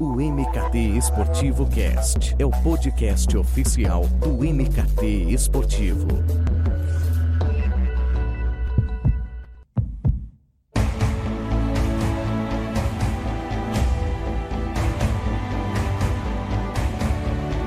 [0.00, 6.06] O MKT Esportivo Cast é o podcast oficial do MKT Esportivo.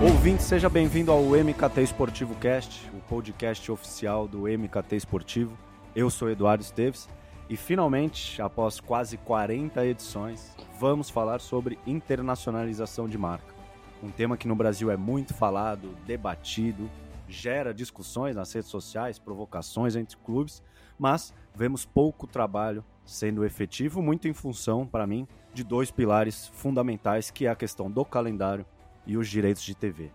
[0.01, 5.51] Ouvinte, seja bem-vindo ao MKT Esportivo Cast, o podcast oficial do MKT Esportivo.
[5.93, 7.09] Eu sou Eduardo Esteves
[7.51, 13.53] e finalmente, após quase 40 edições, vamos falar sobre internacionalização de marca.
[14.01, 16.89] Um tema que no Brasil é muito falado, debatido,
[17.27, 20.63] gera discussões nas redes sociais, provocações entre clubes,
[20.97, 27.29] mas vemos pouco trabalho sendo efetivo, muito em função, para mim, de dois pilares fundamentais,
[27.29, 28.65] que é a questão do calendário
[29.05, 30.09] e os direitos de TV.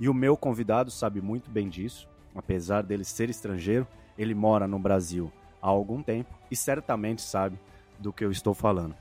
[0.00, 3.86] E o meu convidado sabe muito bem disso, apesar dele ser estrangeiro,
[4.18, 7.58] ele mora no Brasil há algum tempo e certamente sabe
[7.98, 8.94] do que eu estou falando.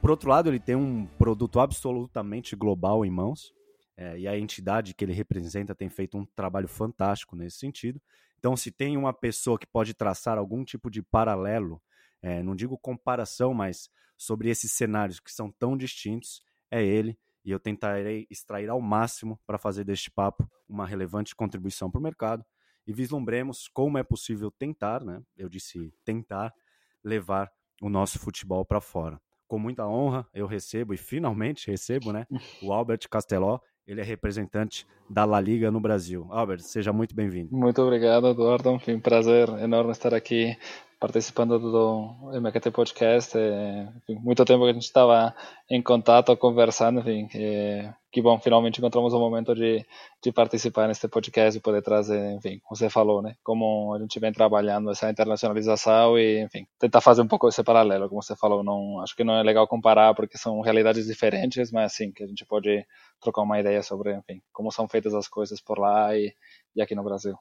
[0.00, 3.54] Por outro lado, ele tem um produto absolutamente global em mãos,
[3.96, 8.00] é, e a entidade que ele representa tem feito um trabalho fantástico nesse sentido.
[8.38, 11.80] Então, se tem uma pessoa que pode traçar algum tipo de paralelo,
[12.20, 17.50] é, não digo comparação, mas sobre esses cenários que são tão distintos, é ele e
[17.50, 22.44] eu tentarei extrair ao máximo para fazer deste papo uma relevante contribuição para o mercado
[22.86, 25.22] e vislumbremos como é possível tentar, né?
[25.36, 26.52] Eu disse tentar
[27.02, 29.20] levar o nosso futebol para fora.
[29.46, 32.26] Com muita honra, eu recebo e finalmente recebo, né,
[32.62, 36.26] o Albert Casteló, ele é representante da La Liga no Brasil.
[36.30, 37.54] Albert, seja muito bem-vindo.
[37.54, 38.70] Muito obrigado, Eduardo.
[38.70, 40.56] Enfim, prazer enorme estar aqui
[41.04, 43.36] participando do MQT Podcast.
[43.36, 45.34] É, enfim, muito tempo que a gente estava
[45.68, 47.00] em contato, conversando.
[47.00, 49.84] Enfim, é, que bom, finalmente encontramos o momento de,
[50.22, 53.34] de participar neste podcast e poder trazer, enfim, como você falou, né?
[53.42, 58.08] Como a gente vem trabalhando essa internacionalização e, enfim, tentar fazer um pouco esse paralelo,
[58.08, 58.64] como você falou.
[58.64, 62.26] Não, acho que não é legal comparar porque são realidades diferentes, mas sim que a
[62.26, 62.82] gente pode
[63.20, 66.32] trocar uma ideia sobre, enfim, como são feitas as coisas por lá e,
[66.74, 67.36] e aqui no Brasil.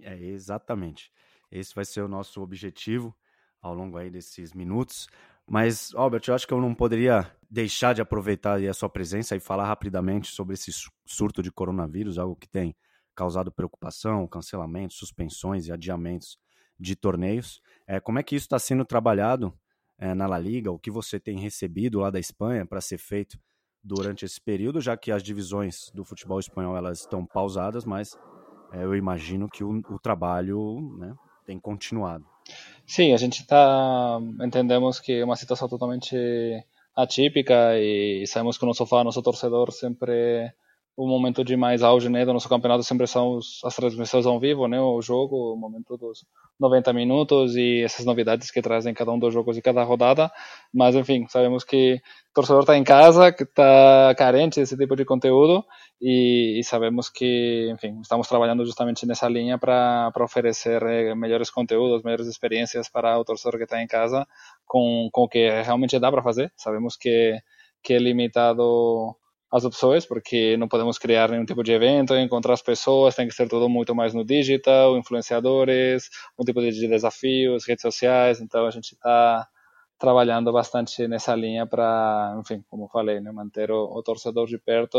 [0.00, 1.10] É, exatamente.
[1.50, 3.14] Esse vai ser o nosso objetivo
[3.60, 5.08] ao longo aí desses minutos.
[5.46, 9.40] Mas, Albert, eu acho que eu não poderia deixar de aproveitar a sua presença e
[9.40, 10.70] falar rapidamente sobre esse
[11.06, 12.74] surto de coronavírus, algo que tem
[13.14, 16.38] causado preocupação, cancelamentos, suspensões e adiamentos
[16.78, 17.60] de torneios.
[17.86, 19.56] É, como é que isso está sendo trabalhado
[19.98, 20.72] é, na La Liga?
[20.72, 23.38] O que você tem recebido lá da Espanha para ser feito
[23.82, 28.18] durante esse período, já que as divisões do futebol espanhol elas estão pausadas, mas
[28.72, 32.24] é, eu imagino que o, o trabalho né, tem continuado.
[32.86, 36.16] Sim, a gente está entendemos que é uma situação totalmente
[36.94, 40.52] atípica e sabemos que o nosso fã, nosso torcedor sempre
[40.96, 44.38] o momento de mais auge né, do nosso campeonato sempre são os, as transmissões ao
[44.38, 46.24] vivo, né, o jogo, o momento dos
[46.58, 50.30] 90 minutos e essas novidades que trazem cada um dos jogos e cada rodada.
[50.72, 51.94] Mas, enfim, sabemos que
[52.30, 55.64] o torcedor está em casa, que está carente desse tipo de conteúdo
[56.00, 62.04] e, e, sabemos que, enfim, estamos trabalhando justamente nessa linha para oferecer eh, melhores conteúdos,
[62.04, 64.26] melhores experiências para o torcedor que está em casa
[64.64, 66.52] com, com o que realmente dá para fazer.
[66.56, 67.36] Sabemos que,
[67.82, 69.16] que é limitado
[69.54, 73.34] as opções, porque não podemos criar nenhum tipo de evento, encontrar as pessoas, tem que
[73.34, 78.70] ser tudo muito mais no digital, influenciadores, um tipo de desafios, redes sociais, então a
[78.72, 79.46] gente está
[79.96, 84.98] trabalhando bastante nessa linha para, enfim, como falei, né, manter o, o torcedor de perto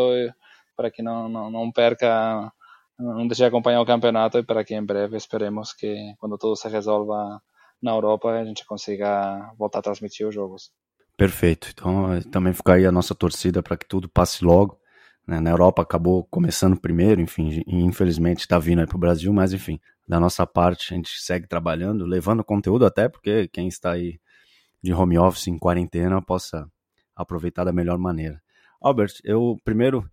[0.75, 2.49] para que não, não, não perca,
[2.97, 6.55] não deixe de acompanhar o campeonato e para que em breve esperemos que quando tudo
[6.55, 7.41] se resolva
[7.81, 10.71] na Europa a gente consiga voltar a transmitir os jogos.
[11.17, 11.69] Perfeito.
[11.71, 14.79] Então, eh, também fica aí a nossa torcida para que tudo passe logo.
[15.25, 15.39] Né?
[15.39, 19.79] Na Europa acabou começando primeiro, enfim, infelizmente está vindo aí para o Brasil, mas enfim,
[20.07, 24.19] da nossa parte a gente segue trabalhando, levando conteúdo até porque quem está aí
[24.83, 26.69] de home office em quarentena possa
[27.15, 28.41] aproveitar da melhor maneira.
[28.79, 30.07] Albert, eu primeiro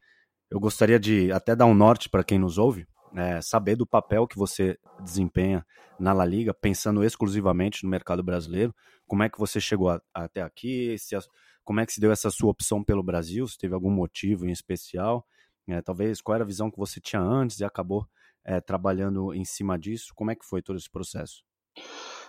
[0.50, 4.26] eu gostaria de até dar um norte para quem nos ouve, é, saber do papel
[4.26, 5.64] que você desempenha
[5.98, 8.74] na La Liga, pensando exclusivamente no mercado brasileiro.
[9.06, 10.96] Como é que você chegou a, até aqui?
[10.98, 11.20] Se a,
[11.64, 13.46] como é que se deu essa sua opção pelo Brasil?
[13.46, 15.26] Se teve algum motivo em especial?
[15.68, 18.06] É, talvez qual era a visão que você tinha antes e acabou
[18.44, 20.12] é, trabalhando em cima disso?
[20.14, 21.44] Como é que foi todo esse processo?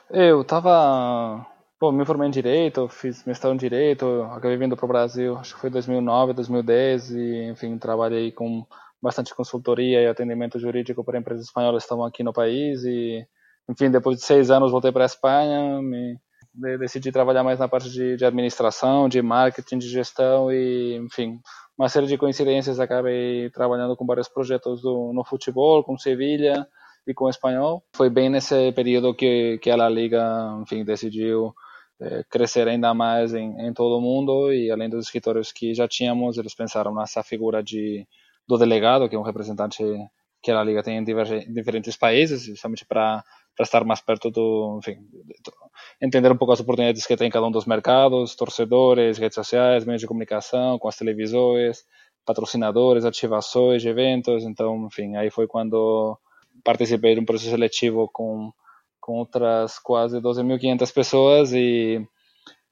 [0.09, 1.47] Eu estava
[1.83, 5.53] Bom, me formei em Direito, fiz mestrado em Direito, acabei vindo para o Brasil, acho
[5.53, 8.65] que foi 2009, 2010, e, enfim, trabalhei com
[9.03, 13.27] bastante consultoria e atendimento jurídico para empresas espanholas que estavam aqui no país e,
[13.69, 16.17] enfim, depois de seis anos voltei para a Espanha, me
[16.77, 21.38] decidi trabalhar mais na parte de, de, administração, de marketing, de gestão e, enfim,
[21.77, 26.65] uma série de coincidências acabei trabalhando com vários projetos do, no futebol, com Sevilha
[27.05, 27.83] e com o espanhol.
[27.94, 30.23] Foi bem nesse período que, que a La Liga,
[30.61, 31.53] enfim, decidiu
[32.00, 35.89] é, crescer ainda mais em, em todo o mundo e além dos escritórios que já
[35.89, 38.07] tínhamos, eles pensaram nessa figura de
[38.47, 39.83] do delegado, que é um representante
[40.41, 41.03] que a Liga tem em
[41.53, 43.23] diferentes países, justamente para
[43.55, 44.97] para estar mais perto do, enfim,
[46.01, 50.01] entender um pouco as oportunidades que tem cada um dos mercados, torcedores, redes sociais, meios
[50.01, 51.83] de comunicação, com as televisões,
[52.25, 54.43] patrocinadores, ativações eventos.
[54.43, 56.17] Então, enfim, aí foi quando
[56.63, 58.51] participei de um processo seletivo com,
[58.99, 62.03] com outras quase 12.500 pessoas e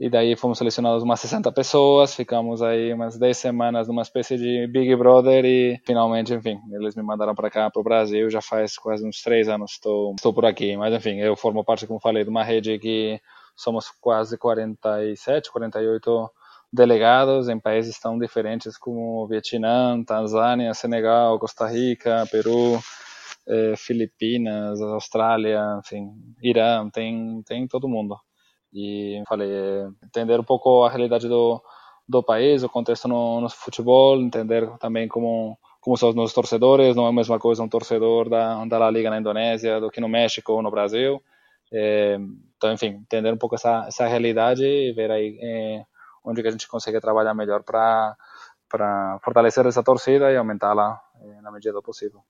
[0.02, 4.66] e daí fomos selecionados umas 60 pessoas, ficamos aí umas 10 semanas numa espécie de
[4.66, 8.80] Big Brother e finalmente, enfim, eles me mandaram para cá, para o Brasil, já faz
[8.80, 12.24] quase uns 3 anos estou, estou por aqui, mas enfim, eu formo parte, como falei,
[12.24, 13.22] de uma rede que
[13.56, 16.32] somos quase 47, 48
[16.74, 22.80] delegados em países tão diferentes como Vietnã, Tanzânia, Senegal, Costa Rica, Peru,
[23.48, 26.10] eh, Filipinas, Austrália, enfim,
[26.42, 28.16] Irã, tem, tem todo mundo.
[28.74, 29.50] E falei,
[30.04, 31.62] entender um pouco a realidade do,
[32.08, 36.96] do país, o contexto no, no futebol, entender também como como são os nossos torcedores,
[36.96, 40.00] não é a mesma coisa um torcedor da, da La Liga na Indonésia do que
[40.00, 41.22] no México ou no Brasil.
[41.74, 42.20] É,
[42.56, 45.84] então, enfim, entender um pouco essa, essa realidade e ver aí é,
[46.24, 48.16] onde que a gente consegue trabalhar melhor para
[48.70, 52.22] para fortalecer essa torcida e aumentá-la é, na medida do possível.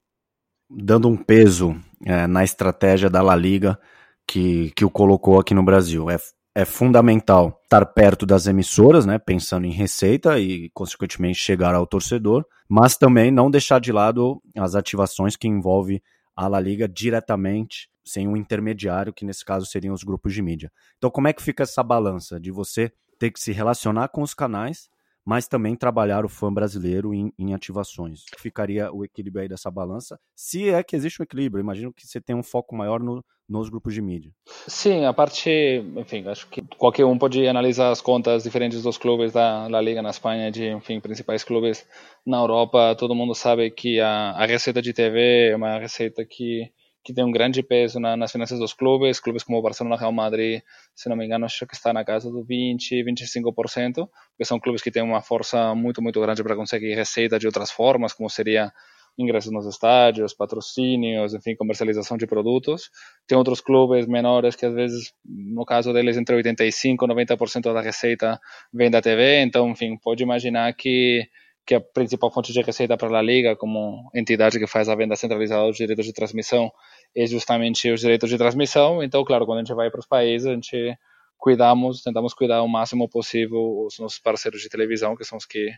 [0.68, 3.78] Dando um peso é, na estratégia da La Liga,
[4.26, 6.10] que, que o colocou aqui no Brasil.
[6.10, 6.16] É,
[6.54, 12.44] é fundamental estar perto das emissoras, né, pensando em receita e, consequentemente, chegar ao torcedor,
[12.68, 16.00] mas também não deixar de lado as ativações que envolvem
[16.36, 20.72] a La Liga diretamente, sem um intermediário, que nesse caso seriam os grupos de mídia.
[20.98, 24.34] Então, como é que fica essa balança de você ter que se relacionar com os
[24.34, 24.88] canais,
[25.24, 28.24] mas também trabalhar o fã brasileiro em, em ativações?
[28.38, 31.62] Ficaria o equilíbrio aí dessa balança, se é que existe um equilíbrio.
[31.62, 34.32] Imagino que você tem um foco maior no, nos grupos de mídia.
[34.66, 35.50] Sim, a parte,
[35.96, 40.10] enfim, acho que qualquer um pode analisar as contas diferentes dos clubes da, Liga na
[40.10, 41.86] Espanha, de, enfim, principais clubes
[42.26, 42.96] na Europa.
[42.98, 46.70] Todo mundo sabe que a, a receita de TV é uma receita que
[47.04, 50.12] que tem um grande peso na, nas finanças dos clubes, clubes como o Barcelona, Real
[50.12, 50.62] Madrid,
[50.94, 54.82] se não me engano, acho que está na casa do 20, 25%, que são clubes
[54.82, 58.72] que têm uma força muito, muito grande para conseguir receita de outras formas, como seria
[59.18, 62.90] ingressos nos estádios, patrocínios, enfim, comercialização de produtos.
[63.26, 67.80] Tem outros clubes menores que às vezes, no caso deles, entre 85 e 90% da
[67.80, 68.40] receita
[68.72, 69.42] vem da TV.
[69.42, 71.26] Então, enfim, pode imaginar que
[71.64, 75.14] que a principal fonte de receita para a Liga, como entidade que faz a venda
[75.14, 76.72] centralizada dos direitos de transmissão,
[77.14, 79.02] é justamente os direitos de transmissão.
[79.02, 80.96] Então, claro, quando a gente vai para os países, a gente
[81.38, 85.70] cuidamos, tentamos cuidar o máximo possível os nossos parceiros de televisão, que são os que,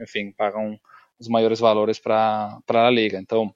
[0.00, 0.78] enfim, pagam
[1.18, 3.18] os maiores valores para a liga.
[3.18, 3.52] Então,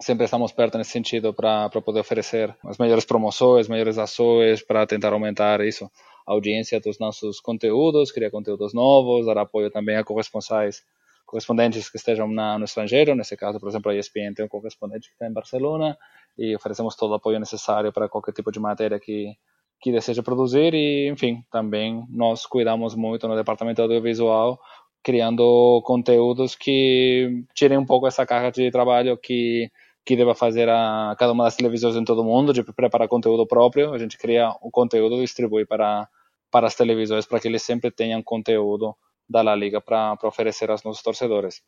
[0.00, 5.12] sempre estamos perto nesse sentido para poder oferecer as melhores promoções, melhores ações, para tentar
[5.12, 5.90] aumentar isso,
[6.26, 10.82] a audiência dos nossos conteúdos, criar conteúdos novos, dar apoio também a corresponsais
[11.24, 15.08] correspondentes que estejam na, no estrangeiro, nesse caso, por exemplo, a ESPN tem um correspondente
[15.08, 15.96] que está em Barcelona
[16.36, 19.36] e oferecemos todo o apoio necessário para qualquer tipo de matéria que,
[19.80, 24.58] que deseja produzir e, enfim, também nós cuidamos muito no departamento audiovisual
[25.02, 29.70] criando conteúdos que tirem um pouco essa carga de trabalho que
[30.04, 33.46] que deva fazer a cada uma das televisões em todo o mundo de preparar conteúdo
[33.46, 33.94] próprio.
[33.94, 36.08] A gente cria o conteúdo e distribui para
[36.50, 38.94] para as televisões para que eles sempre tenham conteúdo
[39.28, 41.62] da La Liga para oferecer aos nossos torcedores.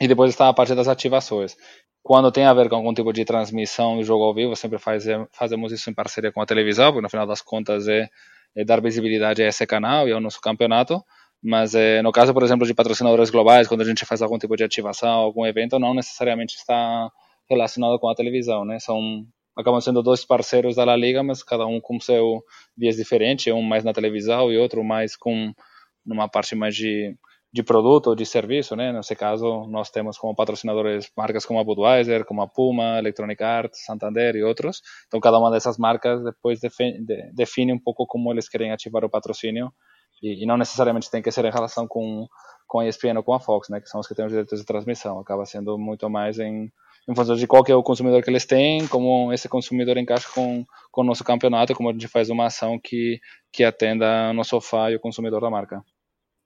[0.00, 1.56] E depois está a parte das ativações.
[2.02, 5.04] Quando tem a ver com algum tipo de transmissão do jogo ao vivo, sempre faz,
[5.32, 8.08] fazemos isso em parceria com a televisão, porque no final das contas é,
[8.56, 11.02] é dar visibilidade a esse canal e ao nosso campeonato
[11.46, 14.56] mas é, no caso, por exemplo, de patrocinadores globais, quando a gente faz algum tipo
[14.56, 17.10] de ativação, algum evento, não necessariamente está
[17.50, 18.78] relacionado com a televisão, né?
[18.78, 22.42] São acabam sendo dois parceiros da La Liga, mas cada um com seu
[22.74, 25.52] viés diferente, um mais na televisão e outro mais com
[26.06, 27.16] numa parte mais de
[27.54, 28.92] de produto ou de serviço, né?
[28.92, 33.84] Nesse caso, nós temos como patrocinadores marcas como a Budweiser, como a Puma, Electronic Arts,
[33.84, 34.82] Santander e outros.
[35.06, 36.98] Então, cada uma dessas marcas depois define,
[37.32, 39.72] define um pouco como eles querem ativar o patrocínio
[40.20, 42.26] e, e, não necessariamente tem que ser em relação com,
[42.66, 44.58] com a ESPN ou com a Fox, né, que são os que têm os direitos
[44.58, 45.20] de transmissão.
[45.20, 46.72] Acaba sendo muito mais em,
[47.08, 50.28] em função de qual que é o consumidor que eles têm, como esse consumidor encaixa
[50.34, 53.20] com, com o nosso campeonato, como a gente faz uma ação que,
[53.52, 55.80] que atenda no sofá e o consumidor da marca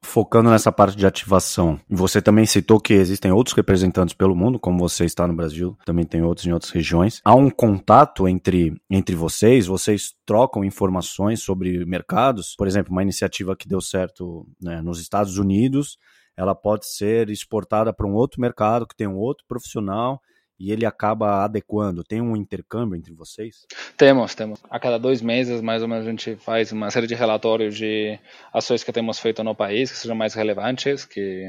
[0.02, 4.78] focando nessa parte de ativação, você também citou que existem outros representantes pelo mundo, como
[4.78, 7.20] você está no Brasil, também tem outros em outras regiões.
[7.24, 9.66] Há um contato entre, entre vocês?
[9.66, 12.54] Vocês trocam informações sobre mercados?
[12.56, 15.98] Por exemplo, uma iniciativa que deu certo né, nos Estados Unidos,
[16.36, 20.20] ela pode ser exportada para um outro mercado que tem um outro profissional
[20.58, 22.02] e ele acaba adequando?
[22.02, 23.66] Tem um intercâmbio entre vocês?
[23.96, 24.60] Temos, temos.
[24.68, 28.18] A cada dois meses, mais ou menos, a gente faz uma série de relatórios de
[28.52, 31.48] ações que temos feito no país, que sejam mais relevantes, que,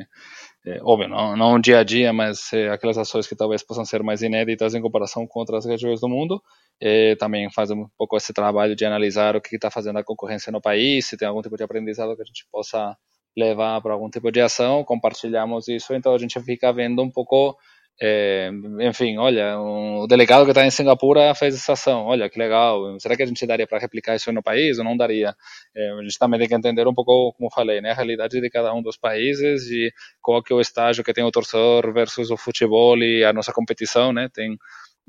[0.65, 4.03] é, óbvio, não, não dia a dia, mas é, aquelas ações que talvez possam ser
[4.03, 6.41] mais inéditas em comparação com outras regiões do mundo.
[6.81, 10.51] E também faz um pouco esse trabalho de analisar o que está fazendo a concorrência
[10.51, 12.95] no país, se tem algum tipo de aprendizado que a gente possa
[13.37, 17.55] levar para algum tipo de ação, compartilhamos isso, então a gente fica vendo um pouco
[18.01, 22.97] é, enfim, olha, o delegado que está em Singapura fez essa ação, olha que legal.
[22.99, 25.35] Será que a gente daria para replicar isso no país ou não daria?
[25.75, 28.49] É, a gente também tem que entender um pouco, como falei, né, a realidade de
[28.49, 29.91] cada um dos países e
[30.21, 33.51] qual que é o estágio que tem o torcedor versus o futebol e a nossa
[33.51, 34.29] competição, né?
[34.33, 34.57] Tem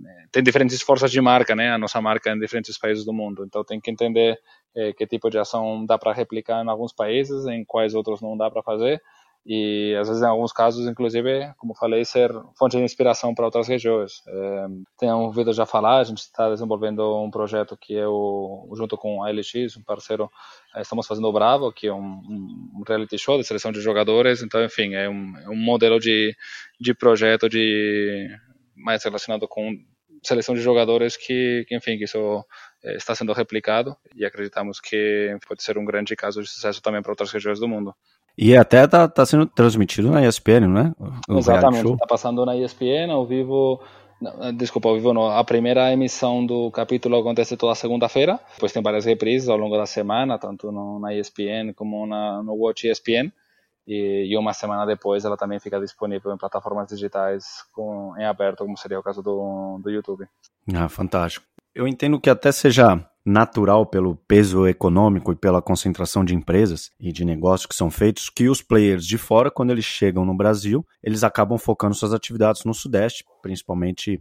[0.03, 1.71] é, tem diferentes forças de marca, né?
[1.73, 3.45] A nossa marca em diferentes países do mundo.
[3.47, 4.39] Então tem que entender
[4.75, 8.37] é, que tipo de ação dá para replicar em alguns países, em quais outros não
[8.37, 9.01] dá para fazer
[9.45, 13.67] e às vezes em alguns casos inclusive como falei ser fonte de inspiração para outras
[13.67, 14.23] regiões.
[14.27, 14.67] É,
[14.99, 19.23] tenho ouvido já falar a gente está desenvolvendo um projeto que é o junto com
[19.23, 20.31] a LX um parceiro
[20.75, 24.43] é, estamos fazendo o Bravo que é um, um, reality show de seleção de jogadores.
[24.43, 26.37] Então enfim é um, é um modelo de
[26.79, 28.29] de projeto de
[28.77, 29.75] mais relacionado com
[30.23, 32.45] seleção de jogadores que, que enfim que isso
[32.85, 33.97] é, está sendo replicado.
[34.15, 37.69] E acreditamos que pode ser um grande caso de sucesso também para outras regiões do
[37.69, 37.95] mundo
[38.41, 40.93] e até tá, tá sendo transmitido na ESPN, não é?
[41.29, 43.79] O Exatamente, está passando na ESPN ao vivo.
[44.23, 45.27] Eh, desculpa, ao vivo não.
[45.27, 48.41] A primeira emissão do capítulo acontece toda segunda-feira.
[48.55, 52.55] Depois tem várias reprises ao longo da semana, tanto no, na ESPN como na, no
[52.55, 53.31] Watch ESPN.
[53.87, 58.65] E, e, uma semana depois ela também fica disponível em plataformas digitais com, em aberto,
[58.65, 60.27] como seria o caso do, do YouTube.
[60.75, 61.45] Ah, fantástico.
[61.75, 67.13] Eu entendo que até seja natural pelo peso econômico e pela concentração de empresas e
[67.13, 70.85] de negócios que são feitos, que os players de fora, quando eles chegam no Brasil,
[71.03, 74.21] eles acabam focando suas atividades no Sudeste, principalmente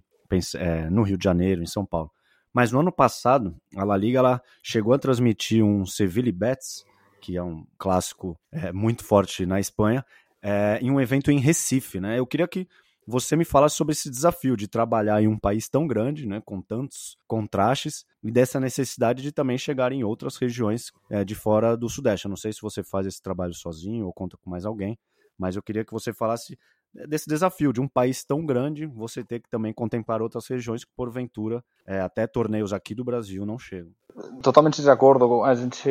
[0.56, 2.12] é, no Rio de Janeiro, em São Paulo.
[2.54, 6.84] Mas no ano passado, a La Liga ela chegou a transmitir um Sevilla Betis,
[7.22, 10.06] que é um clássico é, muito forte na Espanha,
[10.42, 12.00] é, em um evento em Recife.
[12.00, 12.20] Né?
[12.20, 12.68] Eu queria que
[13.10, 16.62] você me fala sobre esse desafio de trabalhar em um país tão grande, né, com
[16.62, 21.90] tantos contrastes, e dessa necessidade de também chegar em outras regiões é, de fora do
[21.90, 22.26] Sudeste.
[22.26, 24.96] Eu não sei se você faz esse trabalho sozinho ou conta com mais alguém,
[25.36, 26.56] mas eu queria que você falasse
[27.08, 30.92] desse desafio de um país tão grande, você ter que também contemplar outras regiões que,
[30.96, 33.92] porventura, é, até torneios aqui do Brasil não chegam.
[34.42, 35.44] Totalmente de acordo.
[35.44, 35.90] A gente,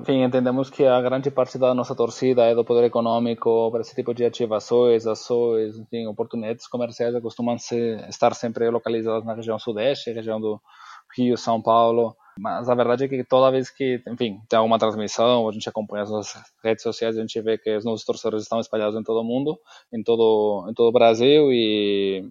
[0.00, 3.94] enfim, entendemos que a grande parte da nossa torcida é do poder econômico para esse
[3.94, 10.12] tipo de ativações, ações, enfim, oportunidades comerciais costumam -se estar sempre localizadas na região sudeste,
[10.12, 10.60] região do
[11.16, 12.16] Rio, São Paulo.
[12.40, 16.04] Mas a verdade é que toda vez que, enfim, tem alguma transmissão, a gente acompanha
[16.04, 19.20] as nossas redes sociais, a gente vê que os nossos torcedores estão espalhados em todo
[19.20, 19.58] o mundo,
[19.92, 22.28] em todo, em todo o Brasil e,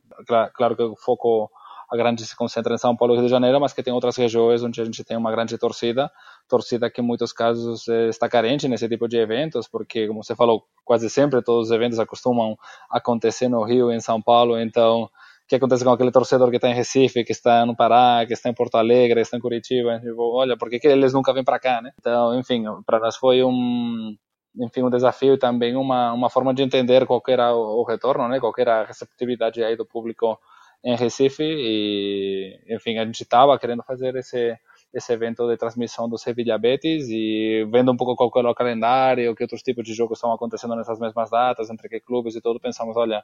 [0.54, 1.50] claro que o foco
[1.90, 4.18] a grande se concentra em São Paulo e Rio de Janeiro, mas que tem outras
[4.18, 6.12] regiões onde a gente tem uma grande torcida,
[6.48, 10.36] torcida que em muitos casos eh, está carente nesse tipo de eventos, porque, como você
[10.36, 12.58] falou, quase sempre todos os eventos acostumam
[12.90, 15.10] acontecer no Rio e em São Paulo, então
[15.48, 18.50] que acontece com aquele torcedor que está em Recife, que está no Pará, que está
[18.50, 21.60] em Porto Alegre, que está em Curitiba, tipo, olha, por que, eles nunca vêm para
[21.60, 21.92] cá, né?
[22.00, 24.16] Então, enfim, para nós foi um,
[24.60, 28.27] enfim, um desafio e também uma, uma forma de entender qual era o, o retorno,
[28.27, 28.39] né?
[28.39, 30.38] Qual era a receptividade aí do público
[30.84, 34.58] em Recife e, enfim, a gente estava querendo fazer esse
[34.94, 39.36] esse evento de transmissão do Sevilla Betis e vendo um pouco qual era o calendário,
[39.36, 42.60] que outros tipos de jogos estão acontecendo nessas mesmas datas, entre que clubes e tudo,
[42.60, 43.24] pensamos, olha,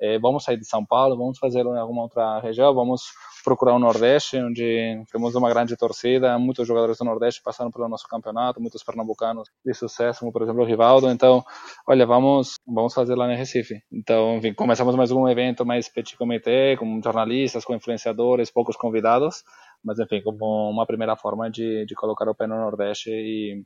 [0.00, 3.02] é, vamos sair de São Paulo, vamos fazer em alguma outra região, vamos
[3.44, 8.08] procurar o Nordeste, onde temos uma grande torcida, muitos jogadores do Nordeste passaram pelo nosso
[8.08, 11.44] campeonato, muitos pernambucanos de sucesso, como por exemplo o Rivaldo, então,
[11.86, 13.80] olha, vamos vamos fazer lá no Recife.
[13.92, 19.44] Então, enfim, começamos mais um evento mais petit comité, com jornalistas, com influenciadores, poucos convidados,
[19.84, 23.62] mas enfim, como uma primeira forma de, de colocar o pé no Nordeste e,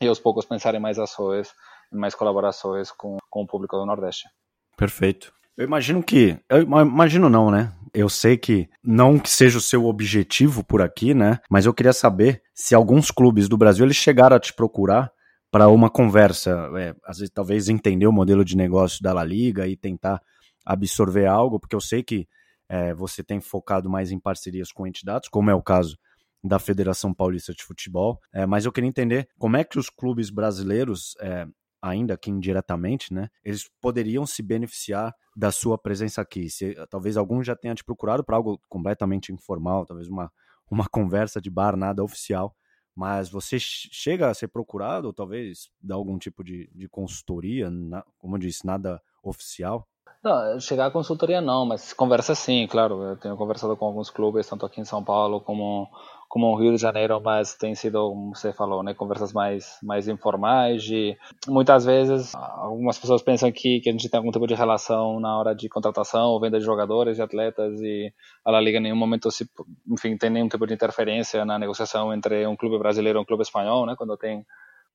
[0.00, 1.52] e aos poucos pensar em mais ações,
[1.92, 4.28] em mais colaborações com, com o público do Nordeste.
[4.76, 5.37] Perfeito.
[5.58, 6.38] Eu imagino que.
[6.48, 7.72] Eu imagino não, né?
[7.92, 11.40] Eu sei que não que seja o seu objetivo por aqui, né?
[11.50, 15.10] Mas eu queria saber se alguns clubes do Brasil eles chegaram a te procurar
[15.50, 19.66] para uma conversa, é, às vezes talvez entender o modelo de negócio da La Liga
[19.66, 20.22] e tentar
[20.64, 22.28] absorver algo, porque eu sei que
[22.68, 25.98] é, você tem focado mais em parcerias com entidades, como é o caso
[26.44, 30.30] da Federação Paulista de Futebol, é, mas eu queria entender como é que os clubes
[30.30, 31.46] brasileiros é,
[31.80, 36.50] ainda que indiretamente, né, eles poderiam se beneficiar da sua presença aqui.
[36.50, 40.30] Se, talvez algum já tenha te procurado para algo completamente informal, talvez uma,
[40.70, 42.54] uma conversa de bar, nada oficial,
[42.94, 48.04] mas você chega a ser procurado, ou talvez dar algum tipo de, de consultoria, na,
[48.18, 49.86] como eu disse, nada oficial?
[50.22, 53.00] Não, chegar à consultoria não, mas conversa sim, claro.
[53.02, 55.88] Eu tenho conversado com alguns clubes, tanto aqui em São Paulo como
[56.28, 60.08] como o Rio de Janeiro, mas tem sido, como você falou, né, conversas mais mais
[60.08, 61.16] informais e
[61.48, 65.38] muitas vezes algumas pessoas pensam que, que a gente tem algum tipo de relação na
[65.38, 68.12] hora de contratação ou venda de jogadores e atletas e
[68.44, 69.48] a La Liga em nenhum momento se,
[69.90, 73.42] enfim, tem nenhum tipo de interferência na negociação entre um clube brasileiro e um clube
[73.42, 74.44] espanhol, né, quando tem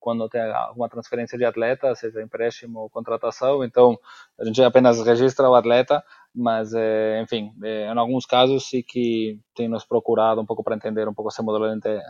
[0.03, 3.63] quando tem alguma transferência de atleta, seja empréstimo ou contratação.
[3.63, 3.97] Então,
[4.37, 6.03] a gente apenas registra o atleta,
[6.35, 11.07] mas, é, enfim, em alguns casos sim que tem nos procurado um pouco para entender
[11.07, 11.65] um pouco esse modelo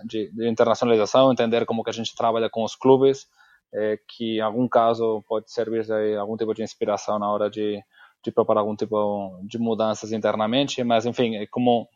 [0.05, 3.27] de, internacionalização, entender como que a gente trabalha com os clubes,
[3.73, 7.81] é, que em algum caso pode servir de algum tipo de inspiração na hora de,
[8.23, 11.87] de preparar algum tipo de mudanças internamente, mas, enfim, é como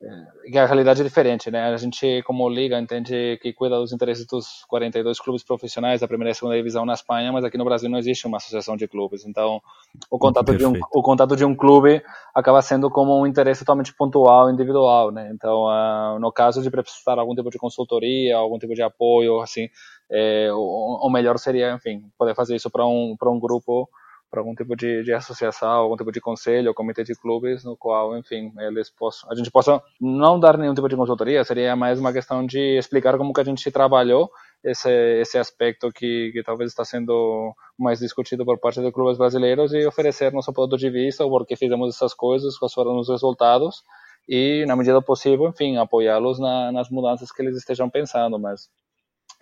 [0.00, 1.64] a realidade é diferente, né?
[1.64, 6.30] A gente, como liga, entende que cuida dos interesses dos 42 clubes profissionais da primeira
[6.30, 9.26] e segunda divisão na Espanha, mas aqui no Brasil não existe uma associação de clubes.
[9.26, 9.60] Então,
[10.08, 12.00] o contato de um o contato de um clube
[12.32, 15.30] acaba sendo como um interesse totalmente pontual, individual, né?
[15.34, 19.68] Então, uh, no caso de precisar algum tipo de consultoria, algum tipo de apoio, assim,
[20.10, 23.88] é, o, o melhor seria, enfim, poder fazer isso para um para um grupo
[24.30, 28.16] para algum tipo de, de, associação, algum tipo de conselho, comitê de clubes, no qual,
[28.16, 32.12] enfim, eles possam, a gente possa não dar nenhum tipo de consultoria, seria mais uma
[32.12, 34.30] questão de explicar como que a gente trabalhou
[34.62, 39.72] esse esse aspecto que, que talvez está sendo mais discutido por parte dos clubes brasileiros
[39.72, 43.82] e oferecer nosso ponto de vista, o porquê fizemos essas coisas, quais foram os resultados
[44.28, 48.68] e, na medida possível, enfim, apoiá-los na, nas mudanças que eles estejam pensando, mas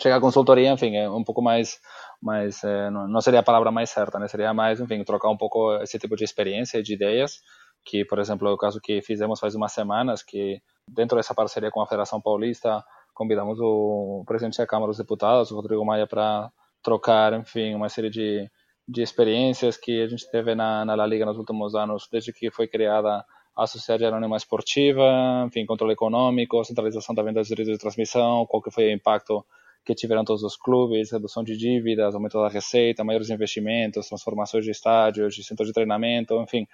[0.00, 1.78] chegar a consultoria, enfim, é um pouco mais
[2.22, 4.28] mas é, não, seria a palavra mais certa, né?
[4.28, 7.40] Seria mais, enfim, trocar um pouco esse tipo de experiência, de ideias,
[7.84, 11.70] que, por exemplo, é o caso que fizemos faz umas semanas, que dentro dessa parceria
[11.70, 12.82] com a Federação Paulista,
[13.14, 16.50] convidamos o presidente da Câmara dos Deputados, o Rodrigo Maia, para
[16.82, 18.50] trocar, enfim, uma série de,
[18.88, 22.50] de experiências que a gente teve na, na La Liga nos últimos anos, desde que
[22.50, 23.24] foi criada
[23.56, 28.62] a Sociedade Anônima Esportiva, enfim, controle econômico, centralização da venda dos direitos de transmissão, qual
[28.62, 29.44] que foi o impacto
[29.86, 34.72] que tiveram todos os clubes, redução de dívidas, aumento da receita, maiores investimentos, transformações de
[34.72, 36.66] estádios, de centros de treinamento, enfim,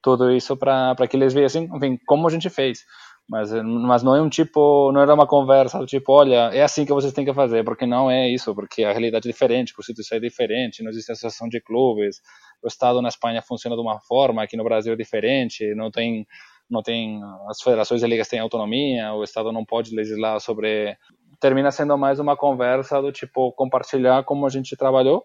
[0.00, 2.84] tudo isso para que eles vejam, enfim, como a gente fez.
[3.28, 6.84] Mas, mas não é um tipo, não era uma conversa do tipo, olha, é assim
[6.84, 9.76] que vocês têm que fazer, porque não é isso, porque a realidade é diferente, a
[9.76, 12.20] Constituição é diferente, não existe associação de clubes,
[12.62, 16.26] o Estado na Espanha funciona de uma forma, aqui no Brasil é diferente, não tem
[16.70, 20.96] não tem as federações e ligas têm autonomia, o Estado não pode legislar sobre
[21.42, 25.24] termina sendo mais uma conversa do tipo compartilhar como a gente trabalhou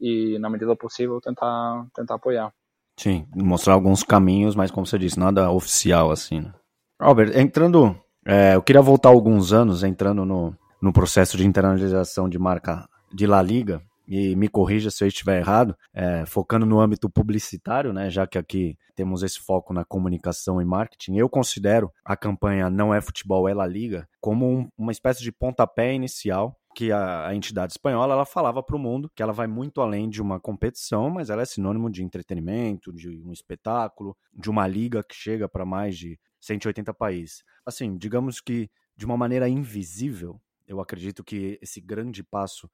[0.00, 2.52] e na medida possível tentar tentar apoiar.
[2.98, 6.40] Sim, mostrar alguns caminhos, mas como você disse, nada oficial assim.
[6.40, 6.52] Né?
[6.98, 7.96] Albert, entrando,
[8.26, 13.24] é, eu queria voltar alguns anos entrando no, no processo de internalização de marca de
[13.24, 13.80] La Liga
[14.14, 18.36] e me corrija se eu estiver errado, é, focando no âmbito publicitário, né, já que
[18.36, 23.48] aqui temos esse foco na comunicação e marketing, eu considero a campanha Não é Futebol,
[23.48, 28.12] é La Liga como um, uma espécie de pontapé inicial que a, a, entidade espanhola
[28.12, 31.40] ela falava para o mundo que ela vai muito além de uma competição, mas ela
[31.40, 36.20] é sinônimo de entretenimento, de um espetáculo, de uma liga que chega para mais de
[36.38, 37.42] 180 países.
[37.64, 42.70] Assim, digamos que de uma maneira invisível, eu acredito que esse grande passo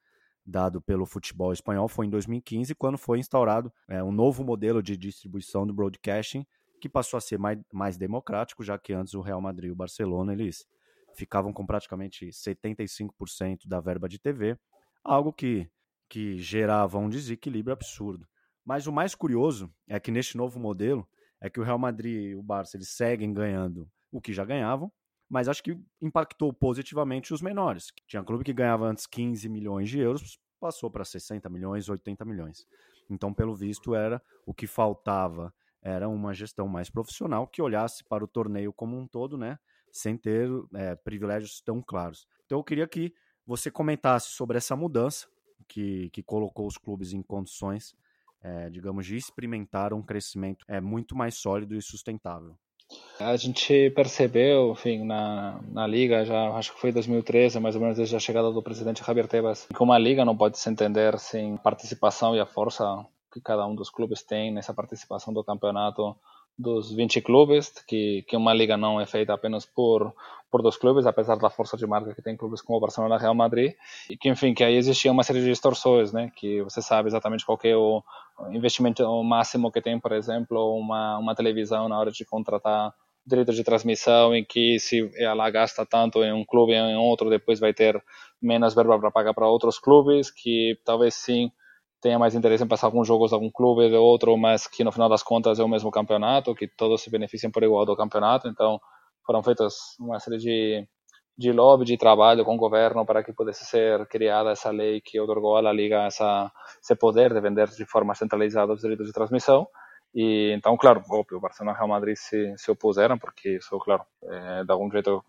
[0.48, 4.96] dado pelo futebol espanhol foi em 2015, quando foi instaurado é, um novo modelo de
[4.96, 6.46] distribuição do broadcasting,
[6.80, 9.76] que passou a ser mais, mais democrático, já que antes o Real Madrid e o
[9.76, 10.64] Barcelona eles
[11.14, 14.56] ficavam com praticamente 75% da verba de TV,
[15.04, 15.68] algo que,
[16.08, 18.26] que gerava um desequilíbrio absurdo.
[18.64, 21.06] Mas o mais curioso é que neste novo modelo
[21.40, 24.90] é que o Real Madrid e o Barça eles seguem ganhando o que já ganhavam,
[25.28, 27.88] mas acho que impactou positivamente os menores.
[28.06, 32.66] Tinha clube que ganhava antes 15 milhões de euros, passou para 60 milhões, 80 milhões.
[33.10, 38.24] Então, pelo visto, era o que faltava era uma gestão mais profissional que olhasse para
[38.24, 39.58] o torneio como um todo, né,
[39.92, 42.26] sem ter é, privilégios tão claros.
[42.44, 43.12] Então, eu queria que
[43.46, 45.26] você comentasse sobre essa mudança
[45.66, 47.94] que, que colocou os clubes em condições,
[48.42, 52.58] é, digamos, de experimentar um crescimento é, muito mais sólido e sustentável.
[53.20, 57.96] A gente percebeu, enfim, na, na liga, já acho que foi 2013, mais ou menos
[57.96, 61.56] desde a chegada do presidente Javier Tebas, que uma liga não pode se entender sem
[61.56, 62.84] participação e a força
[63.32, 66.16] que cada um dos clubes tem nessa participação do campeonato
[66.58, 70.12] dos 20 clubes, que, que uma liga não é feita apenas por,
[70.50, 73.18] por dois clubes, apesar da força de marca que tem clubes como o Barcelona e
[73.18, 73.74] Real Madrid,
[74.10, 77.46] e que, enfim, que aí existia uma série de distorções, né, que você sabe exatamente
[77.46, 78.02] qual é o
[78.50, 82.92] investimento máximo que tem, por exemplo, uma, uma televisão na hora de contratar
[83.24, 87.28] direitos de transmissão, em que se ela gasta tanto em um clube ou em outro,
[87.28, 88.02] depois vai ter
[88.40, 91.52] menos verba para pagar para outros clubes, que talvez sim
[92.00, 94.92] tenha mais interesse em passar alguns jogos de algum clube de outro, mas que no
[94.92, 98.48] final das contas é o mesmo campeonato, que todos se beneficiem por igual do campeonato.
[98.48, 98.80] Então,
[99.26, 100.88] foram feitas uma série de,
[101.36, 105.20] de lobby, de trabalho com o governo para que pudesse ser criada essa lei que
[105.20, 106.50] otorgou à Liga essa,
[106.82, 109.66] esse poder de vender de forma centralizada os direitos de transmissão.
[110.14, 113.78] E então, claro, óbvio, o Barcelona e o Real Madrid se, se opuseram, porque isso,
[113.80, 115.22] claro, é, de algum jeito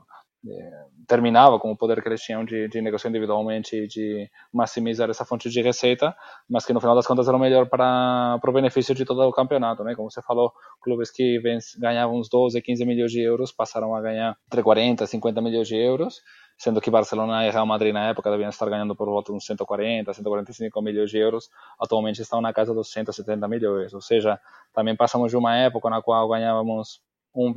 [1.07, 5.25] terminava com o poder que eles tinham de, de negociar individualmente e de maximizar essa
[5.25, 6.15] fonte de receita,
[6.49, 9.21] mas que no final das contas era o melhor para, para o benefício de todo
[9.21, 9.95] o campeonato, né?
[9.95, 11.41] Como você falou, clubes que
[11.77, 15.67] ganhavam uns 12, 15 milhões de euros passaram a ganhar entre 40 e 50 milhões
[15.67, 16.21] de euros,
[16.57, 19.45] sendo que Barcelona e Real Madrid na época deviam estar ganhando por volta de uns
[19.45, 21.49] 140, 145 milhões de euros,
[21.79, 24.39] atualmente estão na casa dos 170 milhões, ou seja,
[24.73, 27.01] também passamos de uma época na qual ganhávamos
[27.47, 27.53] 1,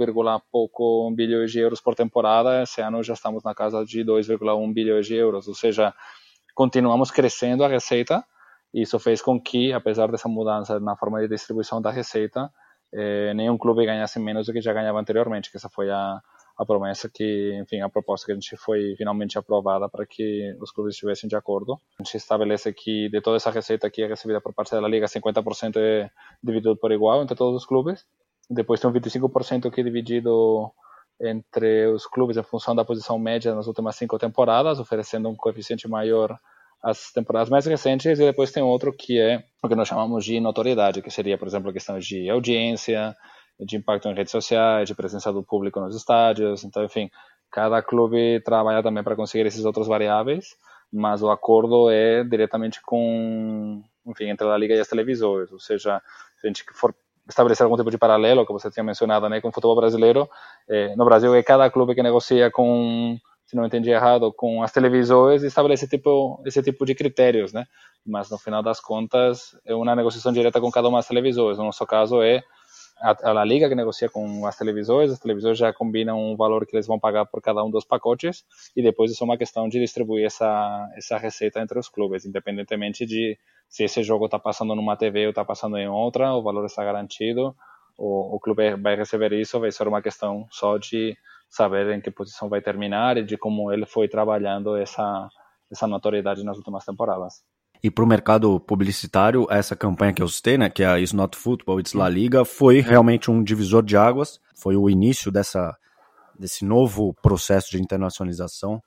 [0.51, 5.07] pouco bilhões de euros por temporada, esse ano já estamos na casa de 2,1 bilhões
[5.07, 5.93] de euros, ou seja,
[6.55, 8.25] continuamos crescendo a receita,
[8.73, 12.51] isso fez com que, apesar dessa mudança na forma de distribuição da receita,
[12.93, 16.21] eh, nenhum clube ganhasse menos do que já ganhava anteriormente, que essa foi a,
[16.57, 20.71] a promessa que, enfim, a proposta que a gente foi finalmente aprovada para que os
[20.71, 21.79] clubes estivessem de acordo.
[21.99, 25.07] A gente estabelece que de toda essa receita que é recebida por parte da Liga,
[25.07, 26.11] 50% é
[26.43, 28.07] dividido por igual entre todos os clubes,
[28.53, 30.71] depois tem um 25% que é dividido
[31.21, 35.89] entre os clubes em função da posição média nas últimas cinco temporadas, oferecendo um coeficiente
[35.89, 36.39] maior
[36.83, 40.41] às temporadas mais recentes, e depois tem outro que é o que nós chamamos de
[40.41, 43.17] notoriedade, que seria, por exemplo, a questão de audiência,
[43.61, 46.65] de impacto em redes sociais, de presença do público nos estádios.
[46.65, 47.09] Então, enfim,
[47.51, 50.57] cada clube trabalha também para conseguir esses outros variáveis,
[50.93, 55.53] mas o acordo é diretamente com, enfim, entre a liga e as televisões.
[55.53, 56.03] Ou seja,
[56.41, 56.93] se a gente for
[57.29, 60.29] estabelecer algum tipo de paralelo, que você tinha mencionado, né, com o futebol brasileiro.
[60.69, 64.73] Eh, no Brasil é cada clube que negocia com, se não entendi errado, com as
[64.73, 67.67] televisões e estabelece tipo, esse tipo de critérios, né?
[68.05, 71.59] Mas no final das contas é uma negociação direta com cada uma das televisões.
[71.59, 72.43] No nosso caso é
[73.03, 76.75] a, a Liga que negocia com as televisões, as televisões já combinam um valor que
[76.75, 78.45] eles vão pagar por cada um dos pacotes
[78.77, 83.05] e depois é só uma questão de distribuir essa, essa receita entre os clubes, independentemente
[83.05, 83.37] de
[83.73, 86.85] se esse jogo está passando numa TV ou está passando em outra, o valor está
[86.85, 87.57] garantido,
[87.97, 91.17] o, o clube vai receber isso, vai ser uma questão só de
[91.49, 95.27] saber em que posição vai terminar e de como ele foi trabalhando essa,
[95.71, 97.43] essa notoriedade nas últimas temporadas.
[97.83, 101.15] E para o mercado publicitário, essa campanha que eu citei, né, que é a It's
[101.15, 105.75] Not Football, It's La Liga, foi realmente um divisor de águas, foi o início dessa,
[106.39, 108.83] desse novo processo de internacionalização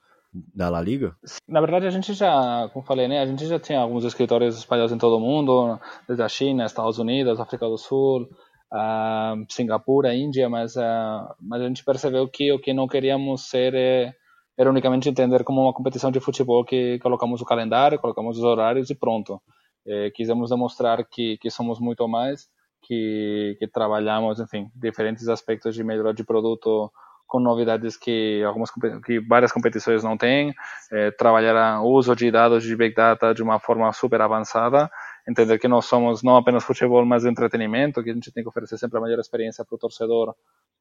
[0.54, 1.16] da La Liga?
[1.48, 4.92] Na verdade, a gente já, como falei, né, a gente já tinha alguns escritórios espalhados
[4.92, 8.28] em todo o mundo, desde a China, Estados Unidos, África do Sul,
[8.72, 13.74] uh, Singapura, Índia, mas, uh, mas a gente percebeu que o que não queríamos ser
[13.74, 14.14] é
[14.58, 18.88] era unicamente entender como uma competição de futebol que colocamos o calendário, colocamos os horários
[18.88, 19.40] e pronto.
[19.86, 22.48] É, quisemos demonstrar que, que somos muito mais,
[22.82, 26.90] que, que trabalhamos, enfim, diferentes aspectos de melhoria de produto
[27.26, 28.70] com novidades que algumas
[29.04, 30.54] que várias competições não têm,
[30.92, 34.90] é, trabalhar o uso de dados de big data de uma forma super avançada,
[35.28, 38.78] entender que nós somos não apenas futebol, mas entretenimento, que a gente tem que oferecer
[38.78, 40.34] sempre a melhor experiência para o torcedor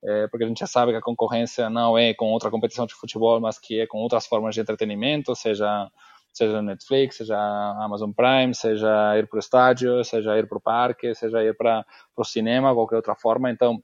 [0.04, 2.94] é, porque a gente já sabe que a concorrência não é com outra competição de
[2.94, 5.90] futebol, mas que é com outras formas de entretenimento, seja
[6.32, 7.38] seja Netflix, seja
[7.80, 11.86] Amazon Prime, seja ir para o estádio, seja ir para o parque, seja ir para
[12.16, 13.50] o cinema, qualquer outra forma.
[13.50, 13.82] Então,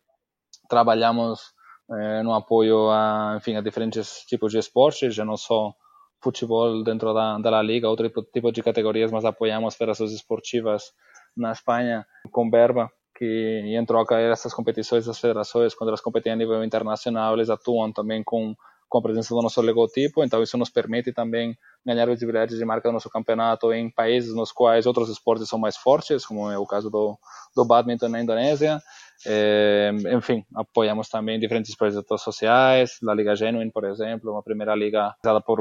[0.67, 1.54] trabalhamos
[1.91, 5.73] é, no apoio a, enfim, a diferentes tipos de esportes, já não só
[6.21, 10.93] futebol dentro da, da Liga, outro tipo, tipo de categorias, mas apoiamos federações esportivas
[11.36, 16.36] na Espanha com verba que em troca essas competições das federações, quando elas competem a
[16.36, 18.56] nível internacional, eles atuam também com,
[18.89, 22.89] com a presença do nosso logotipo, então isso nos permite também ganhar visibilidade de marca
[22.89, 26.65] do nosso campeonato em países nos quais outros esportes são mais fortes, como é o
[26.65, 27.15] caso do,
[27.56, 28.82] do badminton na Indonésia.
[29.25, 35.15] É, enfim, apoiamos também diferentes projetos sociais, a Liga Genuine, por exemplo, uma primeira liga
[35.23, 35.60] dada por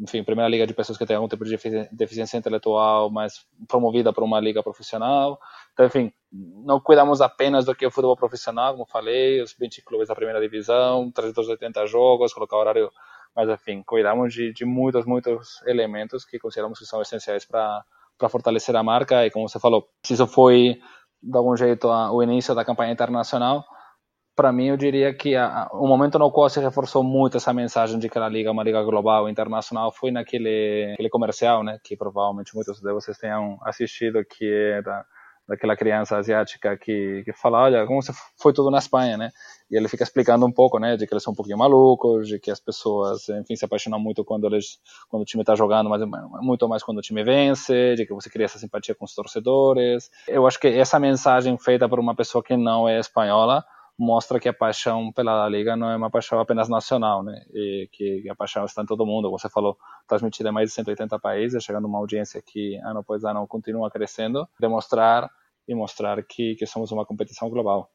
[0.00, 1.56] enfim, primeira liga de pessoas que têm algum tipo de
[1.90, 5.38] deficiência intelectual, mas promovida por uma liga profissional.
[5.72, 9.82] Então, enfim, não cuidamos apenas do que é o futebol profissional, como falei, os 20
[9.82, 12.90] clubes da primeira divisão, 380 jogos, colocar horário,
[13.34, 17.84] mas, enfim, cuidamos de, de muitos, muitos elementos que consideramos que são essenciais para
[18.28, 20.78] fortalecer a marca e como você falou, isso foi
[21.22, 23.64] de algum jeito o início da campanha internacional,
[24.36, 27.98] para mim, eu diria que a, o momento no qual se reforçou muito essa mensagem
[27.98, 31.96] de que a liga é uma liga global, internacional, foi naquele aquele comercial, né, que
[31.96, 35.06] provavelmente muitos de vocês tenham assistido, que é da,
[35.48, 39.30] daquela criança asiática que, que fala, olha, como você foi tudo na Espanha, né?
[39.70, 42.38] E ele fica explicando um pouco, né, de que eles são um pouquinho malucos, de
[42.38, 44.78] que as pessoas, enfim, se apaixonam muito quando eles,
[45.08, 46.00] quando o time está jogando, mas
[46.40, 50.10] muito mais quando o time vence, de que você cria essa simpatia com os torcedores.
[50.28, 53.64] Eu acho que essa mensagem feita por uma pessoa que não é espanhola
[53.98, 57.42] mostra que a paixão pela Liga não é uma paixão apenas nacional, né?
[57.52, 59.30] E que a paixão está em todo mundo.
[59.30, 63.24] Você falou, transmitida em mais de 180 países, chegando a uma audiência que ano após
[63.24, 65.30] ano continua crescendo, demonstrar
[65.66, 67.90] e mostrar que, que somos uma competição global.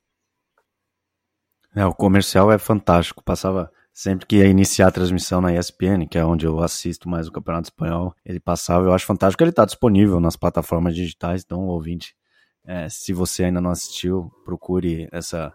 [1.75, 3.23] É, o comercial é fantástico.
[3.23, 7.27] Passava sempre que ia iniciar a transmissão na ESPN, que é onde eu assisto mais
[7.27, 9.43] o Campeonato Espanhol, ele passava, eu acho fantástico.
[9.43, 12.15] Ele está disponível nas plataformas digitais, então, ouvinte,
[12.65, 15.51] é, se você ainda não assistiu, procure essa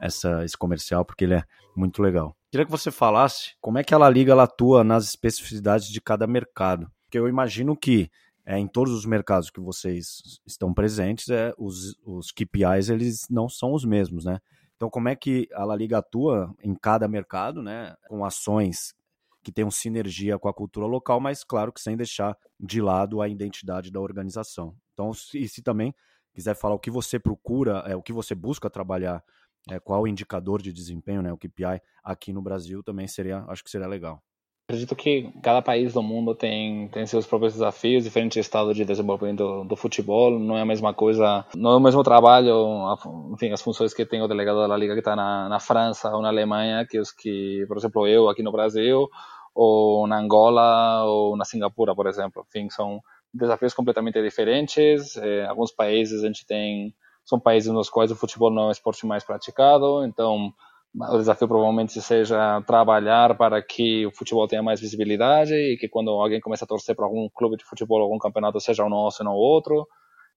[0.00, 2.36] essa, esse comercial, porque ele é muito legal.
[2.50, 6.26] Queria que você falasse como é que ela liga, ela atua nas especificidades de cada
[6.26, 6.90] mercado.
[7.04, 8.10] Porque eu imagino que
[8.44, 13.48] é, em todos os mercados que vocês estão presentes, é, os, os KPIs eles não
[13.48, 14.38] são os mesmos, né?
[14.76, 17.94] Então, como é que a La Liga atua em cada mercado, né?
[18.08, 18.94] Com ações
[19.42, 23.28] que tenham sinergia com a cultura local, mas claro que sem deixar de lado a
[23.28, 24.76] identidade da organização.
[24.92, 25.94] Então, e se também
[26.34, 29.22] quiser falar o que você procura, é, o que você busca trabalhar
[29.70, 33.70] é, qual indicador de desempenho, né, o KPI, aqui no Brasil também seria, acho que
[33.70, 34.22] seria legal.
[34.68, 39.38] Acredito que cada país do mundo tem, tem seus próprios desafios, diferente estado de desenvolvimento
[39.38, 42.84] do, do, futebol, não é a mesma coisa, não é o mesmo trabalho,
[43.32, 46.20] enfim, as funções que tem o delegado da liga que está na, na França ou
[46.20, 49.08] na Alemanha, que os que, por exemplo, eu aqui no Brasil,
[49.56, 52.44] ou na Angola ou na Singapura, por exemplo.
[52.48, 53.00] Enfim, são
[53.32, 55.16] desafios completamente diferentes.
[55.16, 56.94] É, alguns países a gente tem
[57.26, 60.52] são países nos quais o futebol não é o esporte mais praticado, então
[60.94, 66.10] o desafio provavelmente seja trabalhar para que o futebol tenha mais visibilidade e que quando
[66.10, 69.24] alguém começa a torcer para algum clube de futebol, algum campeonato, seja o nosso e
[69.24, 69.86] não outro.